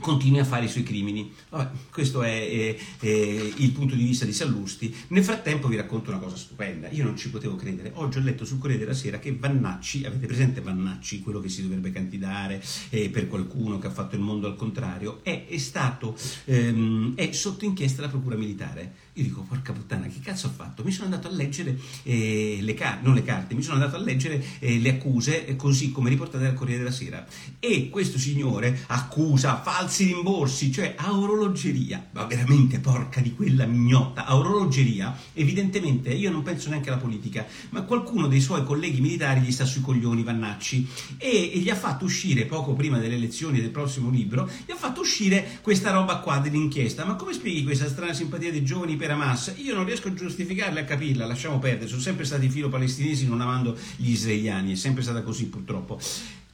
continui 0.00 0.38
a 0.38 0.44
fare 0.44 0.66
i 0.66 0.68
suoi 0.68 0.82
crimini. 0.82 1.32
Vabbè, 1.48 1.70
questo 1.90 2.22
è, 2.22 2.48
è, 2.48 2.76
è, 3.00 3.08
il 3.08 3.72
punto 3.72 3.94
di 3.94 4.04
vista 4.04 4.24
di 4.24 4.32
Sallusti. 4.32 4.94
Nel 5.08 5.24
frattempo 5.24 5.68
vi 5.68 5.76
racconto 5.76 6.10
una 6.10 6.18
cosa 6.18 6.36
stupenda. 6.36 6.88
Io 6.90 7.04
non 7.04 7.16
ci 7.16 7.30
potevo 7.30 7.56
credere. 7.56 7.92
Oggi 7.94 8.18
ho 8.18 8.20
letto 8.20 8.44
sul 8.44 8.58
Corriere 8.58 8.82
della 8.84 8.94
Sera 8.94 9.18
che 9.18 9.34
Vannacci, 9.34 10.04
avete 10.04 10.26
presente 10.26 10.60
Vannacci, 10.60 11.20
quello 11.20 11.40
che 11.40 11.48
si 11.48 11.62
dovrebbe 11.62 11.90
candidare 11.90 12.62
eh, 12.90 13.08
per 13.10 13.28
qualcuno 13.28 13.78
che 13.78 13.86
ha 13.86 13.90
fatto 13.90 14.14
il 14.16 14.22
mondo 14.22 14.46
al 14.46 14.56
contrario, 14.56 15.20
è, 15.22 15.46
è 15.46 15.58
stato 15.58 16.16
ehm, 16.44 17.14
è 17.14 17.32
sotto 17.32 17.64
inchiesta 17.64 18.02
la 18.02 18.08
Procura 18.08 18.36
Militare. 18.36 19.04
Io 19.16 19.22
dico, 19.22 19.40
porca 19.48 19.72
puttana, 19.72 20.08
che 20.08 20.20
cazzo 20.20 20.48
ho 20.48 20.50
fatto? 20.50 20.84
Mi 20.84 20.92
sono 20.92 21.06
andato 21.06 21.28
a 21.28 21.30
leggere 21.30 21.78
eh, 22.02 22.58
le 22.60 22.76
non 23.00 23.14
le 23.14 23.22
carte, 23.22 23.54
mi 23.54 23.62
sono 23.62 23.76
andato 23.76 23.96
a 23.96 23.98
leggere 23.98 24.44
eh, 24.58 24.78
le 24.78 24.90
accuse, 24.90 25.46
eh, 25.46 25.56
così 25.56 25.90
come 25.90 26.10
riportate 26.10 26.44
dal 26.44 26.52
Corriere 26.52 26.82
della 26.82 26.94
Sera. 26.94 27.26
E 27.58 27.88
questo 27.88 28.18
signore 28.18 28.84
accusa 28.88 29.54
falsi 29.86 30.06
rimborsi, 30.06 30.72
cioè 30.72 30.94
a 30.96 31.16
orologeria, 31.16 32.08
ma 32.10 32.24
veramente 32.24 32.80
porca 32.80 33.20
di 33.20 33.32
quella 33.32 33.66
mignotta, 33.66 34.26
a 34.26 34.36
orologeria, 34.36 35.16
evidentemente, 35.32 36.12
io 36.12 36.32
non 36.32 36.42
penso 36.42 36.68
neanche 36.70 36.88
alla 36.88 36.98
politica, 36.98 37.46
ma 37.70 37.82
qualcuno 37.82 38.26
dei 38.26 38.40
suoi 38.40 38.64
colleghi 38.64 39.00
militari 39.00 39.40
gli 39.42 39.52
sta 39.52 39.64
sui 39.64 39.82
coglioni, 39.82 40.24
Vannacci, 40.24 40.88
e, 41.18 41.52
e 41.54 41.58
gli 41.58 41.70
ha 41.70 41.76
fatto 41.76 42.04
uscire, 42.04 42.46
poco 42.46 42.72
prima 42.72 42.98
delle 42.98 43.14
elezioni 43.14 43.60
del 43.60 43.70
prossimo 43.70 44.10
libro, 44.10 44.50
gli 44.66 44.72
ha 44.72 44.76
fatto 44.76 45.02
uscire 45.02 45.60
questa 45.62 45.92
roba 45.92 46.16
qua 46.16 46.38
dell'inchiesta. 46.38 47.04
Ma 47.04 47.14
come 47.14 47.32
spieghi 47.32 47.62
questa 47.62 47.88
strana 47.88 48.12
simpatia 48.12 48.50
dei 48.50 48.64
giovani 48.64 48.96
per 48.96 49.12
Hamas, 49.12 49.54
io 49.58 49.74
non 49.74 49.84
riesco 49.84 50.08
a 50.08 50.14
giustificarla 50.14 50.80
e 50.80 50.82
a 50.82 50.84
capirla, 50.86 51.26
lasciamo 51.26 51.60
perdere, 51.60 51.86
sono 51.86 52.00
sempre 52.00 52.24
stati 52.24 52.48
filo 52.48 52.68
palestinesi 52.68 53.28
non 53.28 53.40
amando 53.40 53.76
gli 53.94 54.10
israeliani, 54.10 54.72
è 54.72 54.76
sempre 54.76 55.04
stata 55.04 55.22
così 55.22 55.46
purtroppo. 55.46 56.00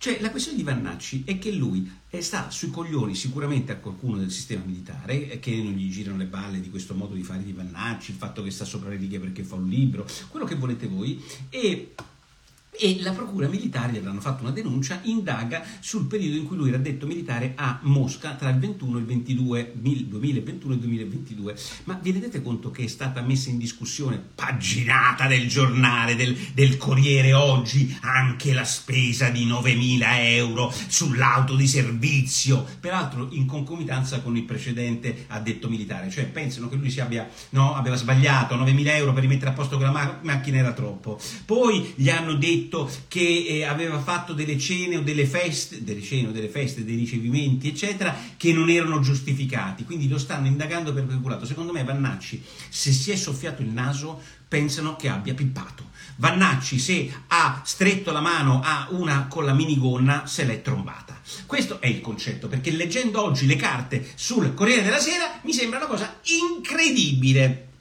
Cioè, 0.03 0.19
la 0.21 0.33
questione 0.33 0.59
di 0.59 0.65
Vannacci 0.65 1.23
è 1.25 1.39
che 1.39 1.53
lui 1.53 1.89
sta 2.19 2.51
sui 2.51 2.71
coglioni 2.71 3.15
sicuramente 3.15 3.71
a 3.71 3.77
qualcuno 3.77 4.17
del 4.17 4.33
sistema 4.33 4.65
militare, 4.65 5.39
che 5.39 5.55
non 5.63 5.75
gli 5.75 5.89
girano 5.93 6.17
le 6.17 6.25
balle 6.25 6.61
di 6.61 6.71
questo 6.71 6.93
modo 6.93 7.15
di 7.15 7.23
fare 7.23 7.45
di 7.45 7.53
Vannacci, 7.53 8.11
il 8.11 8.17
fatto 8.17 8.43
che 8.43 8.51
sta 8.51 8.65
sopra 8.65 8.89
le 8.89 8.97
righe 8.97 9.21
perché 9.21 9.45
fa 9.45 9.55
un 9.55 9.69
libro, 9.69 10.05
quello 10.27 10.45
che 10.45 10.57
volete 10.57 10.89
voi, 10.89 11.23
e 11.51 11.95
e 12.75 13.01
la 13.03 13.13
procura 13.13 13.49
militare 13.49 13.93
gli 13.93 13.99
avranno 13.99 14.21
fatto 14.21 14.45
una 14.45 14.51
denuncia, 14.51 15.01
indaga 15.03 15.63
sul 15.81 16.07
periodo 16.07 16.37
in 16.37 16.47
cui 16.47 16.57
lui 16.57 16.71
era 16.71 16.79
detto 16.79 17.07
militare 17.07 17.53
a 17.55 17.79
Mosca 17.83 18.31
tra 18.33 18.49
il 18.49 18.59
21 18.59 18.97
e 18.97 19.01
il 19.01 19.07
22, 19.07 19.73
2021 19.75 20.75
e 20.75 20.79
2022. 20.79 21.57
Ma 21.85 21.99
vi 22.01 22.13
rendete 22.13 22.41
conto 22.41 22.71
che 22.71 22.85
è 22.85 22.87
stata 22.87 23.21
messa 23.21 23.51
in 23.51 23.59
discussione, 23.59 24.23
paginata 24.35 25.27
del 25.27 25.49
giornale, 25.49 26.17
del, 26.17 26.35
del 26.55 26.79
Corriere 26.79 27.35
oggi, 27.35 27.95
anche 28.01 28.55
la 28.55 28.65
spesa 28.65 29.29
di 29.29 29.47
9.000 29.47 30.03
euro 30.35 30.73
sull'auto 30.89 31.55
di 31.55 31.67
servizio, 31.67 32.67
peraltro 32.81 33.29
in 33.33 33.45
concomitanza 33.45 34.23
con 34.23 34.35
il 34.39 34.45
precedente 34.45 35.27
addetto 35.29 35.69
militare, 35.69 36.09
cioè 36.09 36.25
pensano 36.25 36.71
che 36.71 36.77
lui 36.77 36.91
si 36.91 37.01
abbia, 37.01 37.29
no, 37.51 37.75
aveva 37.75 37.97
sbagliato, 37.97 38.57
9.000 38.57 38.87
euro 38.97 39.13
per 39.13 39.23
rimettere 39.23 39.51
a 39.51 39.55
posto 39.55 39.77
quella 39.77 39.93
ma- 39.93 40.21
macchina 40.23 40.57
era 40.57 40.73
troppo. 40.73 41.21
Poi 41.45 41.93
gli 41.97 42.09
hanno 42.09 42.33
detto 42.33 42.61
detto 42.63 42.91
che 43.09 43.45
eh, 43.47 43.65
aveva 43.65 44.01
fatto 44.01 44.33
delle 44.33 44.59
cene 44.59 44.97
o 44.97 45.03
delle 45.03 45.27
feste, 45.27 45.83
delle 45.83 46.03
cene 46.03 46.29
o 46.29 46.31
delle 46.31 46.49
feste, 46.49 46.85
dei 46.85 46.97
ricevimenti, 46.97 47.69
eccetera, 47.69 48.15
che 48.37 48.53
non 48.53 48.71
erano 48.71 49.01
giustificati, 49.01 49.85
quindi 49.85 50.09
lo 50.09 50.19
stanno 50.19 50.47
indagando 50.47 50.93
per 50.93 51.05
peculato. 51.05 51.45
Secondo 51.45 51.73
me 51.73 51.85
Vannacci, 51.85 52.43
se 52.69 52.93
si 52.93 53.11
è 53.11 53.17
soffiato 53.17 53.63
il 53.63 53.69
naso, 53.69 54.21
pensano 54.49 54.97
che 54.97 55.09
abbia 55.09 55.35
pippato. 55.35 55.91
Vannacci, 56.17 56.79
se 56.79 57.11
ha 57.29 57.63
stretto 57.65 58.13
la 58.13 58.21
mano 58.21 58.61
a 58.63 58.89
una 58.91 59.27
con 59.29 59.45
la 59.45 59.55
minigonna, 59.55 60.27
se 60.27 60.45
l'è 60.45 60.63
trombata. 60.63 61.21
Questo 61.47 61.81
è 61.81 61.87
il 61.87 62.01
concetto, 62.01 62.49
perché 62.49 62.71
leggendo 62.71 63.23
oggi 63.23 63.47
le 63.47 63.57
carte 63.57 64.07
sul 64.15 64.55
Corriere 64.55 64.83
della 64.83 64.99
Sera 64.99 65.41
mi 65.43 65.53
sembra 65.53 65.79
una 65.79 65.89
cosa 65.89 66.21
incredibile. 66.25 67.72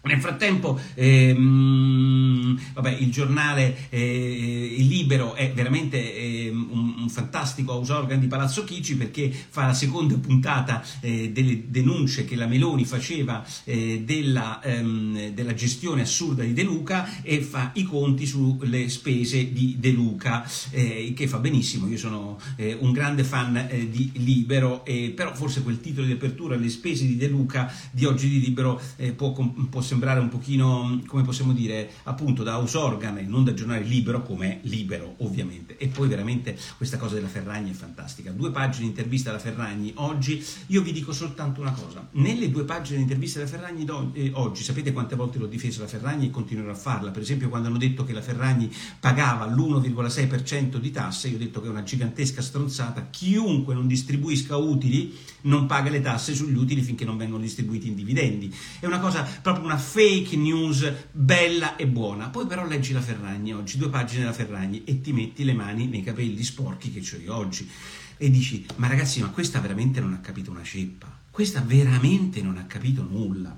Nel 0.00 0.20
frattempo, 0.20 0.78
ehm, 0.94 2.58
vabbè, 2.74 2.90
il 3.00 3.10
giornale 3.10 3.88
eh, 3.88 4.76
Libero 4.78 5.34
è 5.34 5.52
veramente 5.52 6.14
eh, 6.14 6.50
un, 6.50 6.94
un, 6.98 7.08
fantastico 7.08 7.72
house 7.72 7.92
organ 7.92 8.20
di 8.20 8.28
Palazzo 8.28 8.62
Chigi 8.62 8.94
perché 8.94 9.28
fa 9.30 9.66
la 9.66 9.74
seconda 9.74 10.16
puntata 10.16 10.84
eh, 11.00 11.30
delle 11.32 11.64
denunce 11.68 12.24
che 12.24 12.36
la 12.36 12.46
Meloni 12.46 12.84
faceva 12.84 13.44
eh, 13.64 14.02
della, 14.04 14.62
ehm, 14.62 15.30
della, 15.30 15.54
gestione 15.54 16.02
assurda 16.02 16.44
di 16.44 16.52
De 16.52 16.62
Luca 16.62 17.20
e 17.22 17.40
fa 17.40 17.72
i 17.74 17.82
conti 17.82 18.24
sulle 18.24 18.88
spese 18.88 19.52
di 19.52 19.76
De 19.80 19.90
Luca, 19.90 20.48
eh, 20.70 21.12
che 21.14 21.26
fa 21.26 21.38
benissimo. 21.38 21.88
Io 21.88 21.98
sono 21.98 22.38
eh, 22.54 22.76
un 22.78 22.92
grande 22.92 23.24
fan 23.24 23.68
di 23.90 24.12
Libero, 24.14 24.84
però 25.14 25.34
forse 25.34 25.62
quel 25.62 25.80
titolo 25.80 26.06
di 26.06 26.12
apertura, 26.12 26.54
Le 26.54 26.68
spese 26.68 27.04
di 27.04 27.16
De 27.16 27.26
Luca, 27.26 27.72
di 27.90 28.04
oggi 28.04 28.28
di 28.28 28.40
Libero, 28.40 28.80
può, 29.16 29.32
può 29.32 29.80
sembrare 29.88 30.20
un 30.20 30.28
pochino, 30.28 31.00
come 31.06 31.22
possiamo 31.22 31.54
dire, 31.54 31.90
appunto 32.04 32.42
da 32.42 32.56
house 32.56 32.76
e 32.78 33.22
non 33.22 33.42
da 33.42 33.54
giornale 33.54 33.82
libero, 33.82 34.22
come 34.22 34.60
libero 34.62 35.14
ovviamente. 35.18 35.78
E 35.78 35.88
poi 35.88 36.08
veramente 36.08 36.58
questa 36.76 36.98
cosa 36.98 37.14
della 37.14 37.28
Ferragni 37.28 37.70
è 37.70 37.74
fantastica. 37.74 38.30
Due 38.30 38.50
pagine 38.50 38.84
di 38.84 38.90
intervista 38.90 39.30
alla 39.30 39.38
Ferragni 39.38 39.92
oggi, 39.96 40.44
io 40.66 40.82
vi 40.82 40.92
dico 40.92 41.12
soltanto 41.12 41.62
una 41.62 41.72
cosa, 41.72 42.06
nelle 42.12 42.50
due 42.50 42.64
pagine 42.64 42.96
di 42.96 43.02
intervista 43.02 43.38
alla 43.38 43.48
Ferragni 43.48 43.86
eh, 44.12 44.30
oggi, 44.34 44.62
sapete 44.62 44.92
quante 44.92 45.16
volte 45.16 45.38
l'ho 45.38 45.46
difesa 45.46 45.80
la 45.80 45.88
Ferragni 45.88 46.26
e 46.26 46.30
continuerò 46.30 46.70
a 46.70 46.74
farla, 46.74 47.10
per 47.10 47.22
esempio 47.22 47.48
quando 47.48 47.68
hanno 47.68 47.78
detto 47.78 48.04
che 48.04 48.12
la 48.12 48.20
Ferragni 48.20 48.70
pagava 49.00 49.46
l'1,6% 49.46 50.76
di 50.76 50.90
tasse, 50.90 51.28
io 51.28 51.36
ho 51.36 51.38
detto 51.38 51.62
che 51.62 51.68
è 51.68 51.70
una 51.70 51.82
gigantesca 51.82 52.42
stronzata, 52.42 53.08
chiunque 53.08 53.72
non 53.72 53.86
distribuisca 53.86 54.56
utili 54.56 55.16
non 55.42 55.66
paga 55.66 55.90
le 55.90 56.00
tasse 56.00 56.34
sugli 56.34 56.56
utili 56.56 56.82
finché 56.82 57.04
non 57.04 57.16
vengono 57.16 57.42
distribuiti 57.42 57.88
in 57.88 57.94
dividendi. 57.94 58.52
È 58.80 58.86
una 58.86 58.98
cosa, 58.98 59.26
proprio 59.42 59.64
una 59.64 59.77
fake 59.78 60.36
news 60.36 60.92
bella 61.12 61.76
e 61.76 61.86
buona. 61.86 62.28
Poi 62.28 62.46
però 62.46 62.66
leggi 62.66 62.92
la 62.92 63.00
Ferragni 63.00 63.54
oggi, 63.54 63.78
due 63.78 63.88
pagine 63.88 64.20
della 64.20 64.32
Ferragni 64.32 64.84
e 64.84 65.00
ti 65.00 65.12
metti 65.12 65.44
le 65.44 65.54
mani 65.54 65.86
nei 65.86 66.02
capelli 66.02 66.42
sporchi 66.42 66.92
che 66.92 67.00
ho 67.14 67.18
io 67.18 67.34
oggi 67.34 67.68
e 68.16 68.30
dici 68.30 68.66
"Ma 68.76 68.88
ragazzi, 68.88 69.20
ma 69.20 69.28
questa 69.28 69.60
veramente 69.60 70.00
non 70.00 70.12
ha 70.12 70.20
capito 70.20 70.50
una 70.50 70.64
ceppa". 70.64 71.16
Questa 71.30 71.60
veramente 71.60 72.42
non 72.42 72.56
ha 72.58 72.64
capito 72.64 73.06
nulla. 73.08 73.56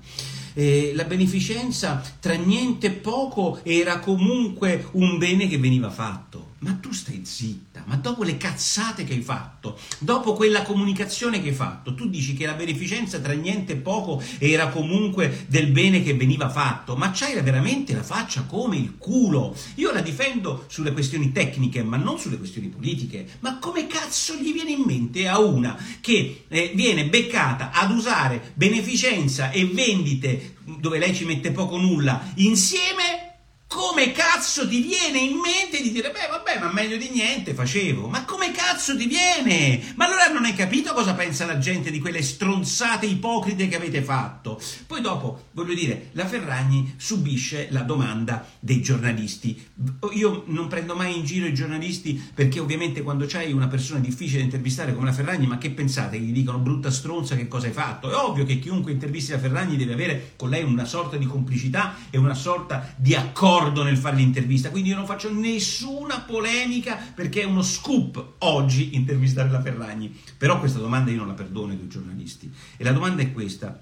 Eh, 0.53 0.91
la 0.93 1.05
beneficenza 1.05 2.01
tra 2.19 2.35
niente 2.35 2.87
e 2.87 2.91
poco 2.91 3.61
era 3.63 3.99
comunque 3.99 4.87
un 4.91 5.17
bene 5.17 5.47
che 5.47 5.57
veniva 5.57 5.89
fatto. 5.89 6.50
Ma 6.63 6.73
tu 6.79 6.91
stai 6.91 7.21
zitta, 7.23 7.83
ma 7.87 7.95
dopo 7.95 8.21
le 8.21 8.37
cazzate 8.37 9.03
che 9.03 9.13
hai 9.13 9.23
fatto, 9.23 9.79
dopo 9.97 10.33
quella 10.33 10.61
comunicazione 10.61 11.41
che 11.41 11.49
hai 11.49 11.55
fatto, 11.55 11.95
tu 11.95 12.07
dici 12.07 12.35
che 12.35 12.45
la 12.45 12.53
beneficenza 12.53 13.19
tra 13.19 13.33
niente 13.33 13.73
e 13.73 13.77
poco 13.77 14.21
era 14.37 14.67
comunque 14.67 15.45
del 15.47 15.71
bene 15.71 16.03
che 16.03 16.13
veniva 16.13 16.49
fatto, 16.49 16.95
ma 16.95 17.09
c'hai 17.09 17.33
veramente 17.41 17.95
la 17.95 18.03
faccia 18.03 18.43
come 18.43 18.77
il 18.77 18.97
culo. 18.99 19.57
Io 19.75 19.91
la 19.91 20.01
difendo 20.01 20.65
sulle 20.67 20.93
questioni 20.93 21.31
tecniche, 21.31 21.81
ma 21.81 21.97
non 21.97 22.19
sulle 22.19 22.37
questioni 22.37 22.67
politiche. 22.67 23.27
Ma 23.39 23.57
come 23.57 23.87
cazzo 23.87 24.35
gli 24.35 24.53
viene 24.53 24.69
in 24.69 24.83
mente 24.85 25.27
a 25.27 25.39
una 25.39 25.75
che 25.99 26.43
eh, 26.47 26.73
viene 26.75 27.07
beccata 27.07 27.71
ad 27.71 27.89
usare 27.89 28.51
beneficenza 28.53 29.49
e 29.49 29.65
vendite 29.65 30.57
dove 30.79 30.99
lei 30.99 31.15
ci 31.15 31.25
mette 31.25 31.49
poco 31.49 31.77
nulla 31.77 32.21
insieme? 32.35 33.30
Come 33.71 34.11
cazzo 34.11 34.67
ti 34.67 34.81
viene 34.81 35.19
in 35.19 35.37
mente 35.37 35.81
di 35.81 35.93
dire, 35.93 36.11
beh, 36.11 36.27
vabbè, 36.29 36.59
ma 36.59 36.73
meglio 36.73 36.97
di 36.97 37.07
niente 37.09 37.53
facevo? 37.53 38.09
Ma 38.09 38.25
come 38.25 38.51
cazzo 38.51 38.97
ti 38.97 39.07
viene? 39.07 39.93
Ma 39.95 40.07
allora 40.07 40.27
non 40.27 40.43
hai 40.43 40.53
capito 40.53 40.91
cosa 40.93 41.13
pensa 41.13 41.45
la 41.45 41.57
gente 41.57 41.89
di 41.89 42.01
quelle 42.01 42.21
stronzate 42.21 43.05
ipocrite 43.05 43.69
che 43.69 43.77
avete 43.77 44.01
fatto? 44.01 44.61
Poi 44.85 44.99
dopo, 44.99 45.45
voglio 45.53 45.73
dire, 45.73 46.09
la 46.11 46.27
Ferragni 46.27 46.95
subisce 46.97 47.69
la 47.71 47.79
domanda 47.83 48.45
dei 48.59 48.81
giornalisti. 48.81 49.67
Io 50.15 50.43
non 50.47 50.67
prendo 50.67 50.93
mai 50.93 51.15
in 51.15 51.23
giro 51.23 51.45
i 51.45 51.53
giornalisti 51.53 52.21
perché 52.33 52.59
ovviamente 52.59 53.01
quando 53.01 53.25
c'hai 53.25 53.53
una 53.53 53.67
persona 53.69 54.01
difficile 54.01 54.39
da 54.39 54.43
intervistare 54.43 54.93
come 54.93 55.05
la 55.05 55.13
Ferragni, 55.13 55.47
ma 55.47 55.57
che 55.57 55.69
pensate? 55.69 56.19
Gli 56.19 56.33
dicono 56.33 56.57
brutta 56.57 56.91
stronza 56.91 57.37
che 57.37 57.47
cosa 57.47 57.67
hai 57.67 57.73
fatto? 57.73 58.11
È 58.11 58.15
ovvio 58.15 58.43
che 58.43 58.59
chiunque 58.59 58.91
intervisti 58.91 59.31
la 59.31 59.39
Ferragni 59.39 59.77
deve 59.77 59.93
avere 59.93 60.33
con 60.35 60.49
lei 60.49 60.63
una 60.63 60.83
sorta 60.83 61.15
di 61.15 61.25
complicità 61.25 61.95
e 62.09 62.17
una 62.17 62.33
sorta 62.33 62.93
di 62.97 63.15
accordo 63.15 63.59
d'accordo 63.61 63.83
nel 63.83 63.97
fare 63.97 64.15
l'intervista, 64.15 64.71
quindi 64.71 64.89
io 64.89 64.95
non 64.95 65.05
faccio 65.05 65.31
nessuna 65.31 66.21
polemica 66.21 66.95
perché 66.95 67.41
è 67.41 67.45
uno 67.45 67.61
scoop 67.61 68.33
oggi 68.39 68.95
intervistare 68.95 69.49
la 69.49 69.61
Ferragni. 69.61 70.19
Però 70.37 70.59
questa 70.59 70.79
domanda 70.79 71.11
io 71.11 71.17
non 71.17 71.27
la 71.27 71.33
perdono 71.33 71.71
ai 71.71 71.87
giornalisti. 71.87 72.51
E 72.77 72.83
la 72.83 72.91
domanda 72.91 73.21
è 73.21 73.31
questa. 73.31 73.79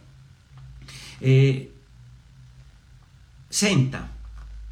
Eh, 1.18 1.74
senta, 3.48 4.10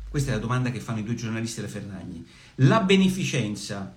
questa 0.10 0.32
è 0.32 0.34
la 0.34 0.40
domanda 0.40 0.72
che 0.72 0.80
fanno 0.80 1.00
i 1.00 1.04
due 1.04 1.16
giornalisti 1.16 1.62
della 1.62 1.72
Ferragni, 1.72 2.26
la 2.56 2.82
beneficenza 2.82 3.97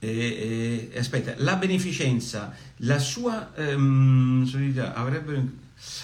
eh, 0.00 0.98
aspetta, 0.98 1.34
la 1.38 1.56
beneficenza, 1.56 2.54
la 2.78 2.98
sua 2.98 3.54
ehm, 3.54 4.92
avrebbe 4.94 5.58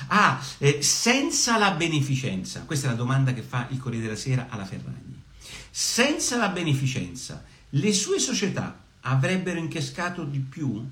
Ah, 0.08 0.42
eh, 0.58 0.80
senza 0.82 1.58
la 1.58 1.72
beneficenza, 1.72 2.62
questa 2.62 2.86
è 2.86 2.90
la 2.90 2.96
domanda 2.96 3.34
che 3.34 3.42
fa 3.42 3.66
il 3.70 3.78
Corriere 3.78 4.06
della 4.06 4.18
Sera 4.18 4.46
alla 4.48 4.64
Ferragni. 4.64 5.22
Senza 5.70 6.36
la 6.38 6.48
beneficenza, 6.48 7.44
le 7.70 7.92
sue 7.92 8.18
società 8.18 8.80
avrebbero 9.00 9.58
incascato 9.58 10.24
di 10.24 10.38
più? 10.38 10.82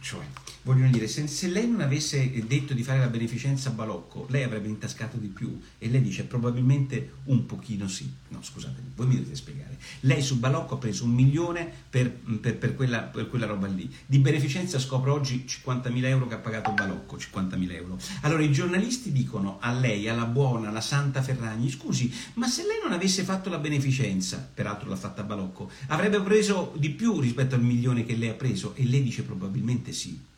Cioè, 0.00 0.24
voglio 0.62 0.86
dire, 0.88 1.08
se, 1.08 1.26
se, 1.26 1.48
lei 1.48 1.68
non 1.68 1.80
avesse 1.80 2.30
detto 2.46 2.74
di 2.74 2.82
fare 2.82 2.98
la 2.98 3.06
beneficenza 3.06 3.70
a 3.70 3.72
Balocco, 3.72 4.26
lei 4.30 4.42
avrebbe 4.42 4.68
intascato 4.68 5.16
di 5.16 5.28
più. 5.28 5.60
E 5.78 5.88
lei 5.88 6.02
dice 6.02 6.24
probabilmente 6.24 7.14
un 7.24 7.46
pochino 7.46 7.88
sì. 7.88 8.10
No, 8.28 8.42
scusatemi, 8.42 8.92
voi 8.94 9.06
mi 9.06 9.16
dovete 9.16 9.34
spiegare. 9.34 9.78
Lei 10.00 10.22
su 10.22 10.38
Balocco 10.38 10.74
ha 10.74 10.78
preso 10.78 11.04
un 11.04 11.12
milione 11.12 11.70
per, 11.88 12.10
per, 12.10 12.56
per, 12.56 12.74
quella, 12.74 13.00
per 13.00 13.28
quella, 13.28 13.46
roba 13.46 13.66
lì. 13.66 13.92
Di 14.06 14.18
beneficenza 14.18 14.78
scopro 14.78 15.12
oggi 15.12 15.44
50.000 15.46 16.04
euro 16.04 16.26
che 16.26 16.34
ha 16.34 16.38
pagato 16.38 16.72
Balocco, 16.72 17.16
50.000 17.16 17.72
euro. 17.72 17.98
Allora 18.22 18.42
i 18.42 18.52
giornalisti 18.52 19.12
dicono 19.12 19.58
a 19.60 19.72
lei, 19.72 20.08
alla 20.08 20.26
buona, 20.26 20.68
alla 20.68 20.80
santa 20.80 21.22
Ferragni, 21.22 21.70
scusi, 21.70 22.12
ma 22.34 22.46
se 22.46 22.62
lei 22.62 22.78
non 22.82 22.92
avesse 22.92 23.22
fatto 23.24 23.48
la 23.50 23.58
beneficenza, 23.58 24.48
peraltro 24.52 24.88
l'ha 24.88 24.96
fatta 24.96 25.22
Balocco, 25.22 25.70
avrebbe 25.88 26.20
preso 26.20 26.72
di 26.76 26.90
più 26.90 27.18
rispetto 27.20 27.54
al 27.54 27.62
milione 27.62 28.04
che 28.04 28.14
lei 28.14 28.28
ha 28.28 28.34
preso? 28.34 28.74
E 28.74 28.84
lei 28.84 29.02
dice 29.02 29.22
probabilmente 29.22 29.92
sì. 29.92 30.28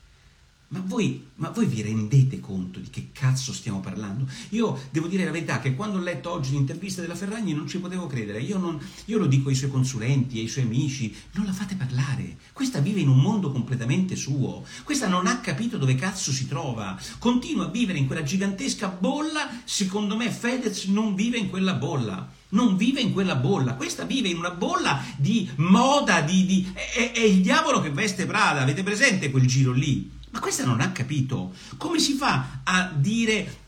Ma 0.72 0.82
voi, 0.86 1.22
ma 1.34 1.50
voi, 1.50 1.66
vi 1.66 1.82
rendete 1.82 2.40
conto 2.40 2.80
di 2.80 2.88
che 2.88 3.10
cazzo 3.12 3.52
stiamo 3.52 3.80
parlando? 3.80 4.26
Io 4.50 4.80
devo 4.90 5.06
dire 5.06 5.26
la 5.26 5.30
verità 5.30 5.60
che 5.60 5.74
quando 5.74 5.98
ho 5.98 6.00
letto 6.00 6.30
oggi 6.30 6.52
l'intervista 6.52 7.02
della 7.02 7.14
Ferragni 7.14 7.52
non 7.52 7.68
ci 7.68 7.78
potevo 7.78 8.06
credere. 8.06 8.40
Io, 8.40 8.56
non, 8.56 8.80
io, 9.04 9.18
lo 9.18 9.26
dico 9.26 9.50
ai 9.50 9.54
suoi 9.54 9.68
consulenti, 9.68 10.38
ai 10.38 10.48
suoi 10.48 10.64
amici, 10.64 11.14
non 11.32 11.44
la 11.44 11.52
fate 11.52 11.74
parlare. 11.74 12.38
Questa 12.54 12.80
vive 12.80 13.00
in 13.00 13.08
un 13.08 13.18
mondo 13.18 13.52
completamente 13.52 14.16
suo. 14.16 14.64
Questa 14.82 15.08
non 15.08 15.26
ha 15.26 15.40
capito 15.40 15.76
dove 15.76 15.94
cazzo 15.94 16.32
si 16.32 16.48
trova. 16.48 16.98
Continua 17.18 17.66
a 17.66 17.70
vivere 17.70 17.98
in 17.98 18.06
quella 18.06 18.22
gigantesca 18.22 18.88
bolla. 18.88 19.50
Secondo 19.64 20.16
me 20.16 20.30
Fedez 20.30 20.84
non 20.84 21.14
vive 21.14 21.36
in 21.36 21.50
quella 21.50 21.74
bolla 21.74 22.40
non 22.52 22.76
vive 22.76 23.00
in 23.00 23.14
quella 23.14 23.34
bolla, 23.34 23.76
questa 23.76 24.04
vive 24.04 24.28
in 24.28 24.36
una 24.36 24.50
bolla 24.50 25.02
di 25.16 25.48
moda, 25.56 26.20
di, 26.20 26.44
di, 26.44 26.70
è, 26.74 27.12
è, 27.12 27.20
il 27.20 27.40
diavolo 27.40 27.80
che 27.80 27.88
veste 27.88 28.26
Prada, 28.26 28.60
avete 28.60 28.82
presente 28.82 29.30
quel 29.30 29.46
giro 29.46 29.72
lì? 29.72 30.20
Ma 30.32 30.40
questa 30.40 30.64
non 30.64 30.80
ha 30.80 30.92
capito. 30.92 31.54
Come 31.76 31.98
si 31.98 32.14
fa 32.14 32.60
a 32.64 32.90
dire 32.94 33.60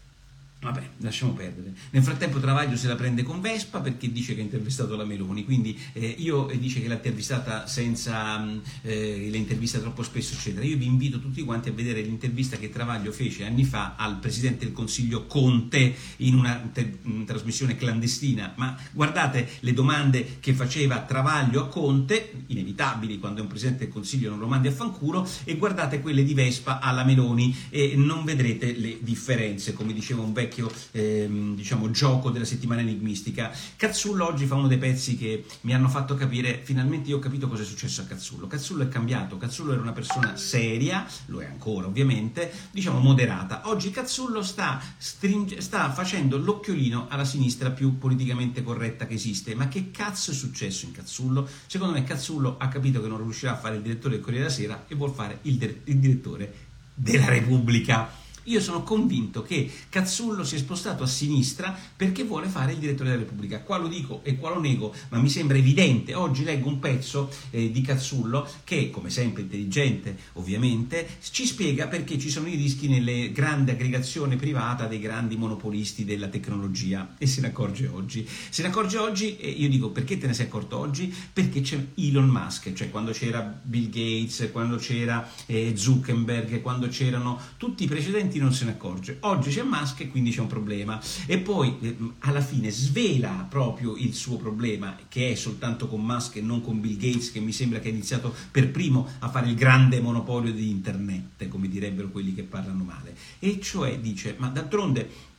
Vabbè, 0.65 0.83
lasciamo 1.01 1.33
perdere. 1.33 1.75
Nel 1.91 2.03
frattempo 2.03 2.41
Travaglio 2.41 2.79
se 2.79 2.89
la 2.89 2.95
prende 2.95 3.23
con 3.23 3.43
Vespa 3.43 3.81
perché 3.81 4.11
dice 4.11 4.35
che 4.35 4.41
ha 4.41 4.45
intervistato 4.45 4.97
la 4.97 5.05
Meloni, 5.05 5.45
quindi 5.45 5.79
eh, 5.93 6.07
io 6.07 6.49
eh, 6.49 6.59
dice 6.59 6.81
che 6.81 6.89
l'ha 6.89 6.95
intervistata 6.95 7.67
senza 7.67 8.39
mm, 8.39 8.59
eh, 8.81 9.29
le 9.31 9.37
interviste 9.37 9.79
troppo 9.79 10.03
spesso, 10.03 10.33
eccetera. 10.33 10.65
Io 10.65 10.79
vi 10.79 10.87
invito 10.87 11.21
tutti 11.21 11.43
quanti 11.43 11.69
a 11.69 11.73
vedere 11.73 12.01
l'intervista 12.01 12.57
che 12.57 12.71
Travaglio 12.71 13.13
fece 13.13 13.45
anni 13.45 13.65
fa 13.65 13.97
al 13.99 14.19
Presidente 14.19 14.65
del 14.65 14.73
Consiglio 14.73 15.27
Conte 15.27 15.95
in 16.19 16.35
una 16.35 16.55
te- 16.73 16.97
in 17.03 17.27
trasmissione 17.27 17.77
clandestina, 17.77 18.55
ma 18.57 18.75
guardate 18.93 19.47
le 19.61 19.75
domande 19.75 20.39
che 20.41 20.55
faceva 20.55 21.03
Travaglio 21.03 21.65
a 21.65 21.69
Conte, 21.69 22.45
inevitabili 22.47 23.19
quando 23.19 23.41
è 23.41 23.43
un 23.43 23.49
Presidente 23.49 23.85
del 23.85 23.93
Consiglio 23.93 24.31
non 24.31 24.39
lo 24.39 24.47
mandi 24.47 24.69
a 24.69 24.73
fanculo, 24.73 25.29
e 25.45 25.57
guardate 25.57 26.01
quelle 26.01 26.25
di 26.25 26.33
Vespa 26.33 26.81
alla 26.81 27.05
Meloni 27.05 27.55
e 27.69 27.97
non 27.97 28.25
vedrete 28.25 28.73
le 28.73 28.97
differenze, 29.01 29.75
come 29.75 29.93
diceva 29.93 30.23
un 30.23 30.33
vecchio 30.33 30.53
vecchio 30.55 30.73
ehm, 30.93 31.57
diciamo, 31.57 31.91
gioco 31.91 32.31
della 32.31 32.45
settimana 32.45 32.81
enigmistica. 32.81 33.53
Cazzullo 33.77 34.27
oggi 34.27 34.47
fa 34.47 34.55
uno 34.55 34.69
dei 34.69 34.79
pezzi 34.79 35.17
che 35.17 35.45
mi 35.63 35.75
hanno 35.75 35.89
fatto 35.89 36.15
capire, 36.15 36.61
finalmente 36.63 37.11
io 37.11 37.17
ho 37.17 37.19
capito 37.19 37.49
cosa 37.49 37.63
è 37.63 37.65
successo 37.67 38.03
a 38.03 38.05
Cazzullo. 38.05 38.47
Cazzullo 38.47 38.85
è 38.85 38.89
cambiato, 38.89 39.37
Cazzullo 39.37 39.73
era 39.73 39.81
una 39.81 39.93
persona 39.93 40.37
seria, 40.37 41.07
lo 41.27 41.41
è 41.41 41.47
ancora 41.47 41.87
ovviamente, 41.87 42.53
diciamo 42.71 43.01
moderata. 43.01 43.63
Oggi 43.65 43.91
Cazzullo 43.91 44.43
sta, 44.43 44.81
stringe, 44.97 45.61
sta 45.61 45.93
facendo 45.93 46.39
l'occhiolino 46.39 47.07
alla 47.09 47.25
sinistra 47.25 47.71
più 47.71 47.99
politicamente 47.99 48.63
corretta 48.63 49.07
che 49.07 49.15
esiste. 49.15 49.55
Ma 49.55 49.69
che 49.69 49.91
cazzo 49.91 50.31
è 50.31 50.35
successo 50.35 50.87
in 50.87 50.93
Cazzullo? 50.93 51.49
Secondo 51.67 51.95
me 51.95 52.05
Cazzullo 52.05 52.57
ha 52.59 52.69
capito 52.69 53.03
che 53.03 53.09
non 53.09 53.19
riuscirà 53.19 53.53
a 53.53 53.57
fare 53.57 53.77
il 53.77 53.83
direttore 53.83 54.15
del 54.15 54.23
Corriere 54.23 54.45
della 54.47 54.55
Sera 54.55 54.85
e 54.87 54.95
vuol 54.95 55.13
fare 55.13 55.39
il, 55.43 55.81
il 55.85 55.99
direttore 55.99 56.55
della 56.95 57.29
Repubblica. 57.29 58.23
Io 58.45 58.61
sono 58.61 58.83
convinto 58.83 59.43
che 59.43 59.71
Cazzullo 59.89 60.45
si 60.45 60.57
è 60.57 60.59
spostato 60.59 61.03
a 61.03 61.07
sinistra 61.07 61.77
perché 61.97 62.25
vuole 62.25 62.47
fare 62.49 62.73
il 62.73 62.79
direttore 62.79 63.11
della 63.11 63.23
Repubblica. 63.23 63.63
Qua 63.63 63.79
lo 63.79 63.89
dico 63.89 64.21
e 64.23 64.37
qua 64.37 64.51
lo 64.51 64.61
nego, 64.61 64.95
ma 65.11 65.19
mi 65.19 65.31
sembra 65.31 65.57
evidente. 65.57 66.15
Oggi 66.15 66.45
leggo 66.45 66.69
un 66.69 66.79
pezzo 66.79 67.31
eh, 67.51 67.71
di 67.71 67.81
Cazzullo 67.81 68.47
che, 68.65 68.91
come 68.91 69.09
sempre 69.09 69.43
intelligente 69.43 70.17
ovviamente, 70.35 71.19
ci 71.31 71.47
spiega 71.47 71.87
perché 71.87 72.19
ci 72.19 72.29
sono 72.29 72.49
i 72.49 72.57
rischi 72.57 72.89
nelle 72.89 73.33
grandi 73.33 73.71
aggregazioni 73.71 74.37
private 74.37 74.89
dei 74.89 75.01
grandi 75.01 75.37
monopolisti 75.37 76.05
della 76.05 76.29
tecnologia 76.29 77.15
e 77.17 77.27
se 77.27 77.41
ne 77.41 77.47
accorge 77.47 77.87
oggi. 77.87 78.29
Se 78.51 78.61
ne 78.63 78.69
accorge 78.69 78.99
oggi 78.99 79.37
e 79.37 79.49
io 79.49 79.69
dico 79.71 79.89
perché 79.91 80.19
te 80.19 80.27
ne 80.27 80.35
sei 80.35 80.47
accorto 80.47 80.77
oggi? 80.77 81.15
Perché 81.33 81.63
c'è 81.63 81.83
Elon 81.95 82.29
Musk, 82.29 82.73
cioè 82.75 82.91
quando 82.91 83.13
c'era 83.13 83.41
Bill 83.63 83.89
Gates, 83.89 84.51
quando 84.53 84.77
c'era 84.77 85.27
eh, 85.47 85.73
Zuckerberg, 85.75 86.61
quando 86.61 86.89
c'erano 86.89 87.41
tutti 87.57 87.85
i 87.85 87.87
precedenti 87.87 88.34
non 88.39 88.53
se 88.53 88.65
ne 88.65 88.73
accorge. 88.73 89.19
Oggi 89.21 89.51
c'è 89.51 89.63
Musk 89.63 90.01
e 90.01 90.09
quindi 90.09 90.31
c'è 90.31 90.41
un 90.41 90.47
problema. 90.47 91.01
E 91.27 91.39
poi 91.39 91.77
eh, 91.81 91.97
alla 92.21 92.41
fine 92.41 92.71
svela 92.71 93.47
proprio 93.49 93.97
il 93.97 94.15
suo 94.15 94.37
problema, 94.37 94.97
che 95.09 95.33
è 95.33 95.35
soltanto 95.35 95.89
con 95.89 96.05
Musk 96.05 96.37
e 96.37 96.41
non 96.41 96.63
con 96.63 96.81
Bill 96.81 96.97
Gates, 96.97 97.33
che 97.33 97.41
mi 97.41 97.53
sembra 97.53 97.81
che 97.81 97.89
ha 97.89 97.93
iniziato 97.93 98.35
per 98.51 98.71
primo 98.71 99.09
a 99.21 99.29
fare 99.29 99.49
il 99.49 99.55
grande 99.55 100.01
monopolio 100.01 100.53
di 100.53 100.71
internet, 100.71 101.49
come 101.49 101.69
direbbero 101.69 102.09
quelli 102.09 102.35
che 102.35 102.43
parlano 102.43 102.85
male. 102.85 103.17
E 103.39 103.61
cioè 103.61 103.99
dice, 103.99 104.35
ma 104.39 104.49
d'altronde 104.49 105.33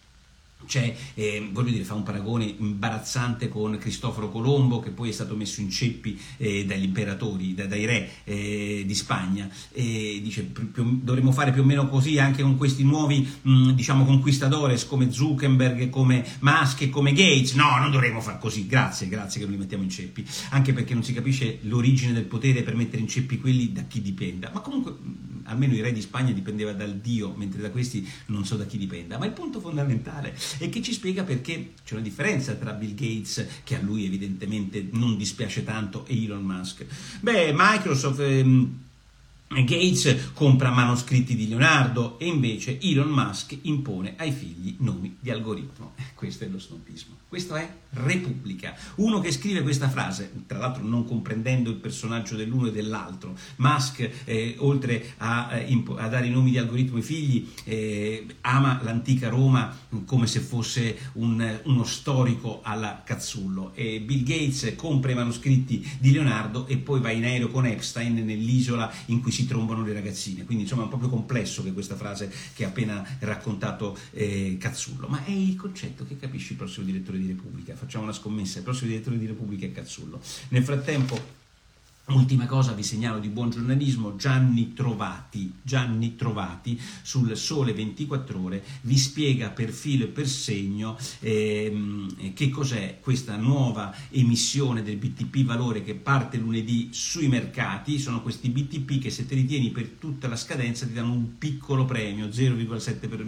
c'è, 0.65 0.95
eh, 1.13 1.49
voglio 1.51 1.71
dire, 1.71 1.83
fa 1.83 1.93
un 1.93 2.03
paragone 2.03 2.45
imbarazzante 2.57 3.49
con 3.49 3.77
Cristoforo 3.77 4.29
Colombo, 4.29 4.79
che 4.79 4.89
poi 4.89 5.09
è 5.09 5.11
stato 5.11 5.35
messo 5.35 5.61
in 5.61 5.69
ceppi 5.69 6.19
eh, 6.37 6.65
dagli 6.65 6.83
imperatori, 6.83 7.53
da, 7.53 7.65
dai 7.65 7.85
re 7.85 8.09
eh, 8.23 8.83
di 8.85 8.95
Spagna. 8.95 9.49
E 9.71 10.19
dice 10.23 10.43
più, 10.43 10.99
dovremmo 11.01 11.31
fare 11.31 11.51
più 11.51 11.61
o 11.61 11.65
meno 11.65 11.87
così 11.87 12.19
anche 12.19 12.41
con 12.41 12.57
questi 12.57 12.83
nuovi, 12.83 13.27
mh, 13.41 13.71
diciamo, 13.71 14.05
conquistadores 14.05 14.85
come 14.85 15.11
Zuckerberg, 15.11 15.89
come 15.89 16.25
Musk 16.39 16.81
e 16.81 16.89
come 16.89 17.13
Gates. 17.13 17.53
No, 17.53 17.77
non 17.79 17.91
dovremmo 17.91 18.21
fare 18.21 18.39
così. 18.39 18.65
Grazie, 18.65 19.07
grazie 19.07 19.39
che 19.39 19.45
non 19.45 19.55
li 19.55 19.61
mettiamo 19.61 19.83
in 19.83 19.89
ceppi. 19.89 20.25
Anche 20.49 20.73
perché 20.73 20.93
non 20.93 21.03
si 21.03 21.13
capisce 21.13 21.59
l'origine 21.61 22.13
del 22.13 22.25
potere 22.25 22.63
per 22.63 22.75
mettere 22.75 23.01
in 23.01 23.07
ceppi 23.07 23.39
quelli 23.39 23.71
da 23.71 23.83
chi 23.83 24.01
dipenda. 24.01 24.51
Ma 24.53 24.59
comunque 24.59 24.95
almeno 25.45 25.73
i 25.73 25.81
re 25.81 25.91
di 25.91 26.01
Spagna 26.01 26.31
dipendeva 26.31 26.73
dal 26.73 26.95
Dio, 26.97 27.33
mentre 27.35 27.61
da 27.61 27.71
questi 27.71 28.07
non 28.27 28.45
so 28.45 28.55
da 28.55 28.65
chi 28.65 28.77
dipenda. 28.77 29.17
Ma 29.17 29.25
il 29.25 29.31
punto 29.31 29.59
fondamentale 29.59 30.37
è 30.59 30.69
che 30.69 30.81
ci 30.81 30.93
spiega 30.93 31.23
perché 31.23 31.73
c'è 31.83 31.93
una 31.93 32.03
differenza 32.03 32.53
tra 32.53 32.73
Bill 32.73 32.93
Gates, 32.93 33.45
che 33.63 33.75
a 33.75 33.81
lui 33.81 34.05
evidentemente 34.05 34.87
non 34.91 35.17
dispiace 35.17 35.63
tanto, 35.63 36.05
e 36.05 36.23
Elon 36.23 36.43
Musk. 36.43 36.85
Beh, 37.21 37.53
Microsoft... 37.53 38.19
Ehm, 38.19 38.83
Gates 39.47 40.31
compra 40.33 40.71
manoscritti 40.71 41.35
di 41.35 41.47
Leonardo 41.47 42.17
e 42.19 42.25
invece 42.25 42.79
Elon 42.81 43.09
Musk 43.09 43.57
impone 43.61 44.15
ai 44.17 44.31
figli 44.31 44.75
nomi 44.79 45.17
di 45.19 45.29
algoritmo. 45.29 45.93
Eh, 45.95 46.03
questo 46.15 46.43
è 46.43 46.47
lo 46.47 46.59
snopismo. 46.59 47.15
Questo 47.27 47.55
è 47.55 47.69
Repubblica. 47.89 48.75
Uno 48.95 49.19
che 49.19 49.31
scrive 49.31 49.61
questa 49.61 49.89
frase, 49.89 50.31
tra 50.47 50.57
l'altro 50.57 50.83
non 50.83 51.05
comprendendo 51.05 51.69
il 51.69 51.75
personaggio 51.75 52.35
dell'uno 52.35 52.67
e 52.67 52.71
dell'altro, 52.71 53.37
Musk, 53.57 54.09
eh, 54.25 54.55
oltre 54.59 55.13
a, 55.17 55.57
eh, 55.57 55.83
a, 55.97 56.07
dare 56.07 56.27
i 56.27 56.31
nomi 56.31 56.51
di 56.51 56.57
algoritmo 56.57 56.97
ai 56.97 57.03
figli, 57.03 57.49
eh, 57.65 58.25
ama 58.41 58.79
l'antica 58.83 59.29
Roma 59.29 59.75
come 60.05 60.27
se 60.27 60.39
fosse 60.39 60.97
un, 61.13 61.59
uno 61.63 61.83
storico 61.83 62.61
alla 62.63 63.01
Cazzullo. 63.05 63.73
E 63.75 63.99
Bill 64.01 64.23
Gates 64.23 64.73
compra 64.75 65.11
i 65.11 65.15
manoscritti 65.15 65.85
di 65.99 66.11
Leonardo 66.11 66.67
e 66.67 66.77
poi 66.77 66.99
va 66.99 67.11
in 67.11 67.23
aereo 67.23 67.49
con 67.49 67.65
Epstein 67.65 68.15
nell'isola 68.25 68.91
in 69.07 69.21
cui 69.21 69.31
si 69.35 69.45
trombano 69.45 69.83
le 69.83 69.91
ragazzine. 69.91 70.45
Quindi 70.45 70.63
insomma 70.63 70.85
è 70.85 70.87
proprio 70.87 71.09
complesso 71.09 71.61
che 71.61 71.73
questa 71.73 71.95
frase 71.95 72.31
che 72.53 72.63
ha 72.63 72.69
appena 72.69 73.05
raccontato 73.19 73.97
eh, 74.11 74.55
Cazzullo, 74.57 75.07
ma 75.07 75.25
è 75.25 75.31
il 75.31 75.55
concetto 75.57 76.05
che 76.05 76.17
capisce 76.17 76.53
il 76.53 76.57
prossimo 76.57 76.85
direttore 76.85 77.17
di 77.17 77.27
Repubblica. 77.27 77.75
Facciamo 77.75 78.03
una 78.03 78.13
scommessa, 78.13 78.59
il 78.59 78.63
prossimo 78.63 78.89
direttore 78.89 79.17
di 79.17 79.25
Repubblica 79.25 79.65
è 79.65 79.71
Cazzullo. 79.71 80.21
Nel 80.49 80.63
frattempo 80.63 81.43
Ultima 82.07 82.45
cosa 82.45 82.73
vi 82.73 82.83
segnalo 82.83 83.17
di 83.17 83.29
buon 83.29 83.49
giornalismo, 83.49 84.15
Gianni 84.15 84.73
Trovati, 84.73 85.51
Gianni 85.63 86.15
Trovati 86.15 86.79
sul 87.01 87.35
Sole 87.35 87.73
24 87.73 88.39
Ore 88.43 88.63
vi 88.81 88.95
spiega 88.95 89.49
per 89.49 89.71
filo 89.71 90.03
e 90.03 90.09
per 90.09 90.27
segno 90.27 90.99
ehm, 91.21 92.33
che 92.35 92.49
cos'è 92.49 92.99
questa 93.01 93.37
nuova 93.37 93.91
emissione 94.11 94.83
del 94.83 94.97
BTP 94.97 95.45
valore 95.45 95.83
che 95.83 95.95
parte 95.95 96.37
lunedì 96.37 96.89
sui 96.91 97.27
mercati, 97.27 97.97
sono 97.97 98.21
questi 98.21 98.49
BTP 98.49 98.99
che 98.99 99.09
se 99.09 99.25
te 99.25 99.33
li 99.33 99.47
tieni 99.47 99.71
per 99.71 99.87
tutta 99.97 100.27
la 100.27 100.35
scadenza 100.35 100.85
ti 100.85 100.93
danno 100.93 101.11
un 101.11 101.39
piccolo 101.39 101.85
premio, 101.85 102.27
0,7 102.27 103.09
per, 103.09 103.25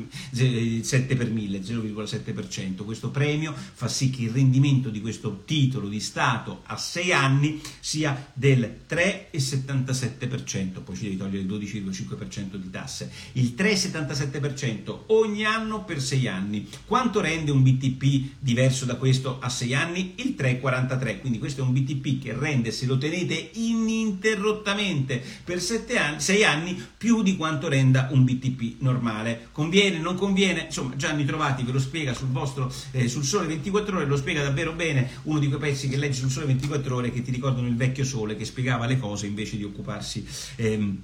7 0.84 1.16
per 1.16 1.32
1000, 1.32 1.62
0,7%. 1.62 2.86
Questo 2.86 3.10
premio 3.10 3.56
fa 3.56 3.88
sì 3.88 4.12
che 4.12 4.22
il 4.22 4.30
rendimento 4.30 4.90
di 4.90 5.02
questo 5.02 5.42
titolo 5.46 5.88
di 5.88 6.00
Stato 6.00 6.62
a 6.68 6.78
6 6.78 7.12
anni 7.12 7.60
sia 7.80 8.32
del 8.36 8.66
3,77%, 8.88 10.82
poi 10.84 10.96
ci 10.96 11.04
devi 11.04 11.18
togliere 11.18 11.44
il 11.44 11.48
12,5% 11.48 12.56
di 12.56 12.70
tasse, 12.70 13.12
il 13.34 13.54
3,77% 13.58 15.04
ogni 15.08 15.46
anno 15.46 15.84
per 15.84 16.02
6 16.02 16.28
anni. 16.28 16.68
Quanto 16.86 17.22
rende 17.22 17.52
un 17.52 17.64
BTP 17.64 18.36
diverso 18.40 18.86
da 18.86 18.96
questo 18.96 19.40
a 19.40 19.50
6 19.50 19.74
anni? 19.74 20.14
Il 20.18 20.36
3,43, 20.38 21.20
quindi 21.20 21.40
questo 21.40 21.62
è 21.62 21.64
un 21.64 21.74
BTP 21.74 22.22
che 22.22 22.34
rende, 22.34 22.72
se 22.72 22.86
lo 22.86 22.98
tenete 22.98 23.52
ininterrottamente 23.54 25.22
per 25.44 25.62
7 25.62 25.98
anni, 25.98 26.20
6 26.20 26.44
anni, 26.44 26.86
più 26.98 27.22
di 27.22 27.36
quanto 27.36 27.68
renda 27.68 28.08
un 28.12 28.24
BTP 28.24 28.82
normale. 28.82 29.50
Conviene, 29.52 30.00
non 30.00 30.16
conviene? 30.16 30.66
Insomma, 30.66 30.96
Gianni 30.96 31.26
Trovati 31.26 31.64
ve 31.64 31.72
lo 31.72 31.80
spiega 31.80 32.14
sul 32.14 32.30
vostro, 32.30 32.72
eh, 32.92 33.08
sul 33.08 33.24
Sole 33.24 33.48
24 33.48 33.98
Ore, 33.98 34.06
lo 34.06 34.18
spiega 34.18 34.42
davvero 34.44 34.74
bene, 34.74 35.10
uno 35.24 35.40
di 35.40 35.48
quei 35.48 35.60
pezzi 35.60 35.88
che 35.88 35.98
leggi 35.98 36.20
sul 36.20 36.32
Sole 36.32 36.48
24 36.48 36.96
Ore 36.96 37.12
che 37.12 37.22
ti 37.22 37.32
ricordano 37.32 37.68
il 37.68 37.76
vecchio 37.76 38.04
Sole 38.04 38.36
che 38.36 38.46
spiegava 38.58 38.88
le 38.88 38.98
cose 38.98 39.28
invece 39.28 39.56
di 39.56 39.64
occuparsi 39.64 40.26
ehm, 40.56 40.98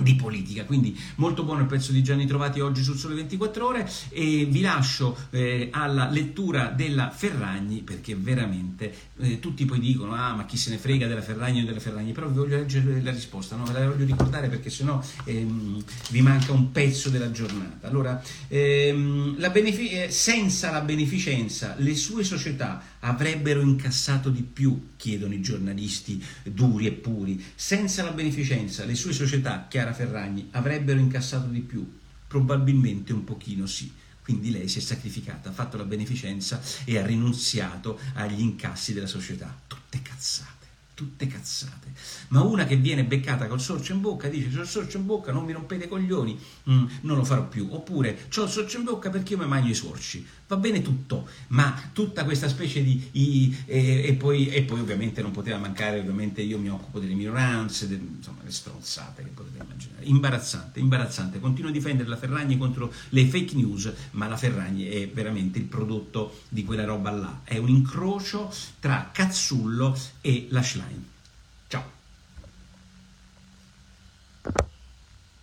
di 0.00 0.14
politica. 0.14 0.64
Quindi 0.64 0.98
molto 1.16 1.42
buono 1.44 1.60
il 1.60 1.66
pezzo 1.66 1.92
di 1.92 2.02
Gianni 2.02 2.26
Trovati 2.26 2.60
oggi 2.60 2.82
sul 2.82 2.96
Sole 2.96 3.14
24 3.16 3.66
Ore 3.66 3.90
e 4.08 4.46
vi 4.46 4.62
lascio 4.62 5.14
eh, 5.28 5.68
alla 5.70 6.08
lettura 6.08 6.68
della 6.68 7.10
Ferragni 7.10 7.80
perché 7.80 8.14
veramente 8.14 8.94
eh, 9.18 9.40
tutti 9.40 9.66
poi 9.66 9.78
dicono 9.78 10.14
ah 10.14 10.34
ma 10.34 10.46
chi 10.46 10.56
se 10.56 10.70
ne 10.70 10.78
frega 10.78 11.06
della 11.06 11.20
Ferragni 11.20 11.60
o 11.60 11.66
della 11.66 11.80
Ferragni, 11.80 12.12
però 12.12 12.28
vi 12.28 12.38
voglio 12.38 12.56
leggere 12.56 13.02
la 13.02 13.10
risposta, 13.10 13.56
no? 13.56 13.64
ve 13.64 13.72
la 13.74 13.88
voglio 13.88 14.06
ricordare 14.06 14.48
perché 14.48 14.70
sennò 14.70 15.02
ehm, 15.24 15.84
vi 16.08 16.22
manca 16.22 16.52
un 16.52 16.72
pezzo 16.72 17.10
della 17.10 17.30
giornata. 17.30 17.88
Allora, 17.88 18.22
ehm, 18.48 19.38
la 19.38 19.50
benefic- 19.50 19.92
eh, 19.92 20.10
senza 20.10 20.70
la 20.70 20.80
beneficenza 20.80 21.74
le 21.76 21.94
sue 21.94 22.24
società 22.24 22.82
avrebbero 23.00 23.60
incassato 23.60 24.30
di 24.30 24.42
più, 24.42 24.92
chiedono 24.96 25.34
i 25.34 25.40
giornalisti 25.40 26.22
duri 26.44 26.86
e 26.86 26.92
puri, 26.92 27.42
senza 27.54 28.02
la 28.02 28.12
beneficenza 28.12 28.84
le 28.84 28.94
sue 28.94 29.12
società, 29.12 29.66
Chiara 29.68 29.92
Ferragni 29.92 30.48
avrebbero 30.52 30.98
incassato 30.98 31.48
di 31.48 31.60
più? 31.60 31.98
Probabilmente 32.26 33.12
un 33.12 33.24
pochino 33.24 33.66
sì. 33.66 33.92
Quindi 34.22 34.50
lei 34.50 34.68
si 34.68 34.78
è 34.78 34.82
sacrificata, 34.82 35.48
ha 35.48 35.52
fatto 35.52 35.76
la 35.76 35.84
beneficenza 35.84 36.60
e 36.84 36.98
ha 36.98 37.06
rinunziato 37.06 37.98
agli 38.14 38.40
incassi 38.40 38.92
della 38.92 39.06
società. 39.06 39.52
Tutte 39.66 40.00
cazzate 40.02 40.59
tutte 41.00 41.26
cazzate. 41.26 41.94
Ma 42.28 42.42
una 42.42 42.66
che 42.66 42.76
viene 42.76 43.04
beccata 43.04 43.46
col 43.46 43.58
sorcio 43.58 43.94
in 43.94 44.02
bocca 44.02 44.28
dice: 44.28 44.50
C'ho 44.50 44.60
il 44.60 44.68
sorcio 44.68 44.98
in 44.98 45.06
bocca, 45.06 45.32
non 45.32 45.46
mi 45.46 45.52
rompete 45.52 45.86
i 45.86 45.88
coglioni, 45.88 46.38
mm, 46.68 46.84
non 47.02 47.16
lo 47.16 47.24
farò 47.24 47.48
più. 47.48 47.68
Oppure 47.70 48.26
c'ho 48.28 48.44
il 48.44 48.50
sorcio 48.50 48.76
in 48.76 48.84
bocca 48.84 49.08
perché 49.08 49.32
io 49.32 49.38
mi 49.38 49.46
mangio 49.46 49.70
i 49.70 49.74
sorci. 49.74 50.26
Va 50.46 50.56
bene 50.56 50.82
tutto, 50.82 51.26
ma 51.48 51.90
tutta 51.94 52.24
questa 52.24 52.48
specie 52.48 52.82
di. 52.82 53.08
I, 53.12 53.56
e, 53.64 54.08
e, 54.08 54.14
poi, 54.14 54.48
e, 54.48 54.62
poi, 54.62 54.80
ovviamente 54.80 55.22
non 55.22 55.30
poteva 55.30 55.56
mancare, 55.56 56.00
ovviamente 56.00 56.42
io 56.42 56.58
mi 56.58 56.68
occupo 56.68 56.98
delle 56.98 57.14
minoranze, 57.14 57.88
de, 57.88 57.94
insomma 57.94 58.40
le 58.44 58.50
stronzate 58.50 59.22
che 59.22 59.30
potete 59.30 59.62
immaginare. 59.64 60.04
Imbarazzante, 60.04 60.80
imbarazzante. 60.80 61.40
Continuo 61.40 61.70
a 61.70 61.72
difendere 61.72 62.10
la 62.10 62.16
Ferragni 62.16 62.58
contro 62.58 62.92
le 63.08 63.26
fake 63.26 63.54
news, 63.54 63.90
ma 64.12 64.28
la 64.28 64.36
Ferragni 64.36 64.84
è 64.84 65.08
veramente 65.08 65.58
il 65.58 65.64
prodotto 65.64 66.40
di 66.50 66.62
quella 66.62 66.84
roba 66.84 67.10
là. 67.10 67.40
È 67.44 67.56
un 67.56 67.68
incrocio 67.70 68.52
tra 68.80 69.08
Cazzullo 69.12 69.98
e 70.20 70.48
la 70.50 70.62
Schlein. 70.62 70.89
time. 70.90 71.84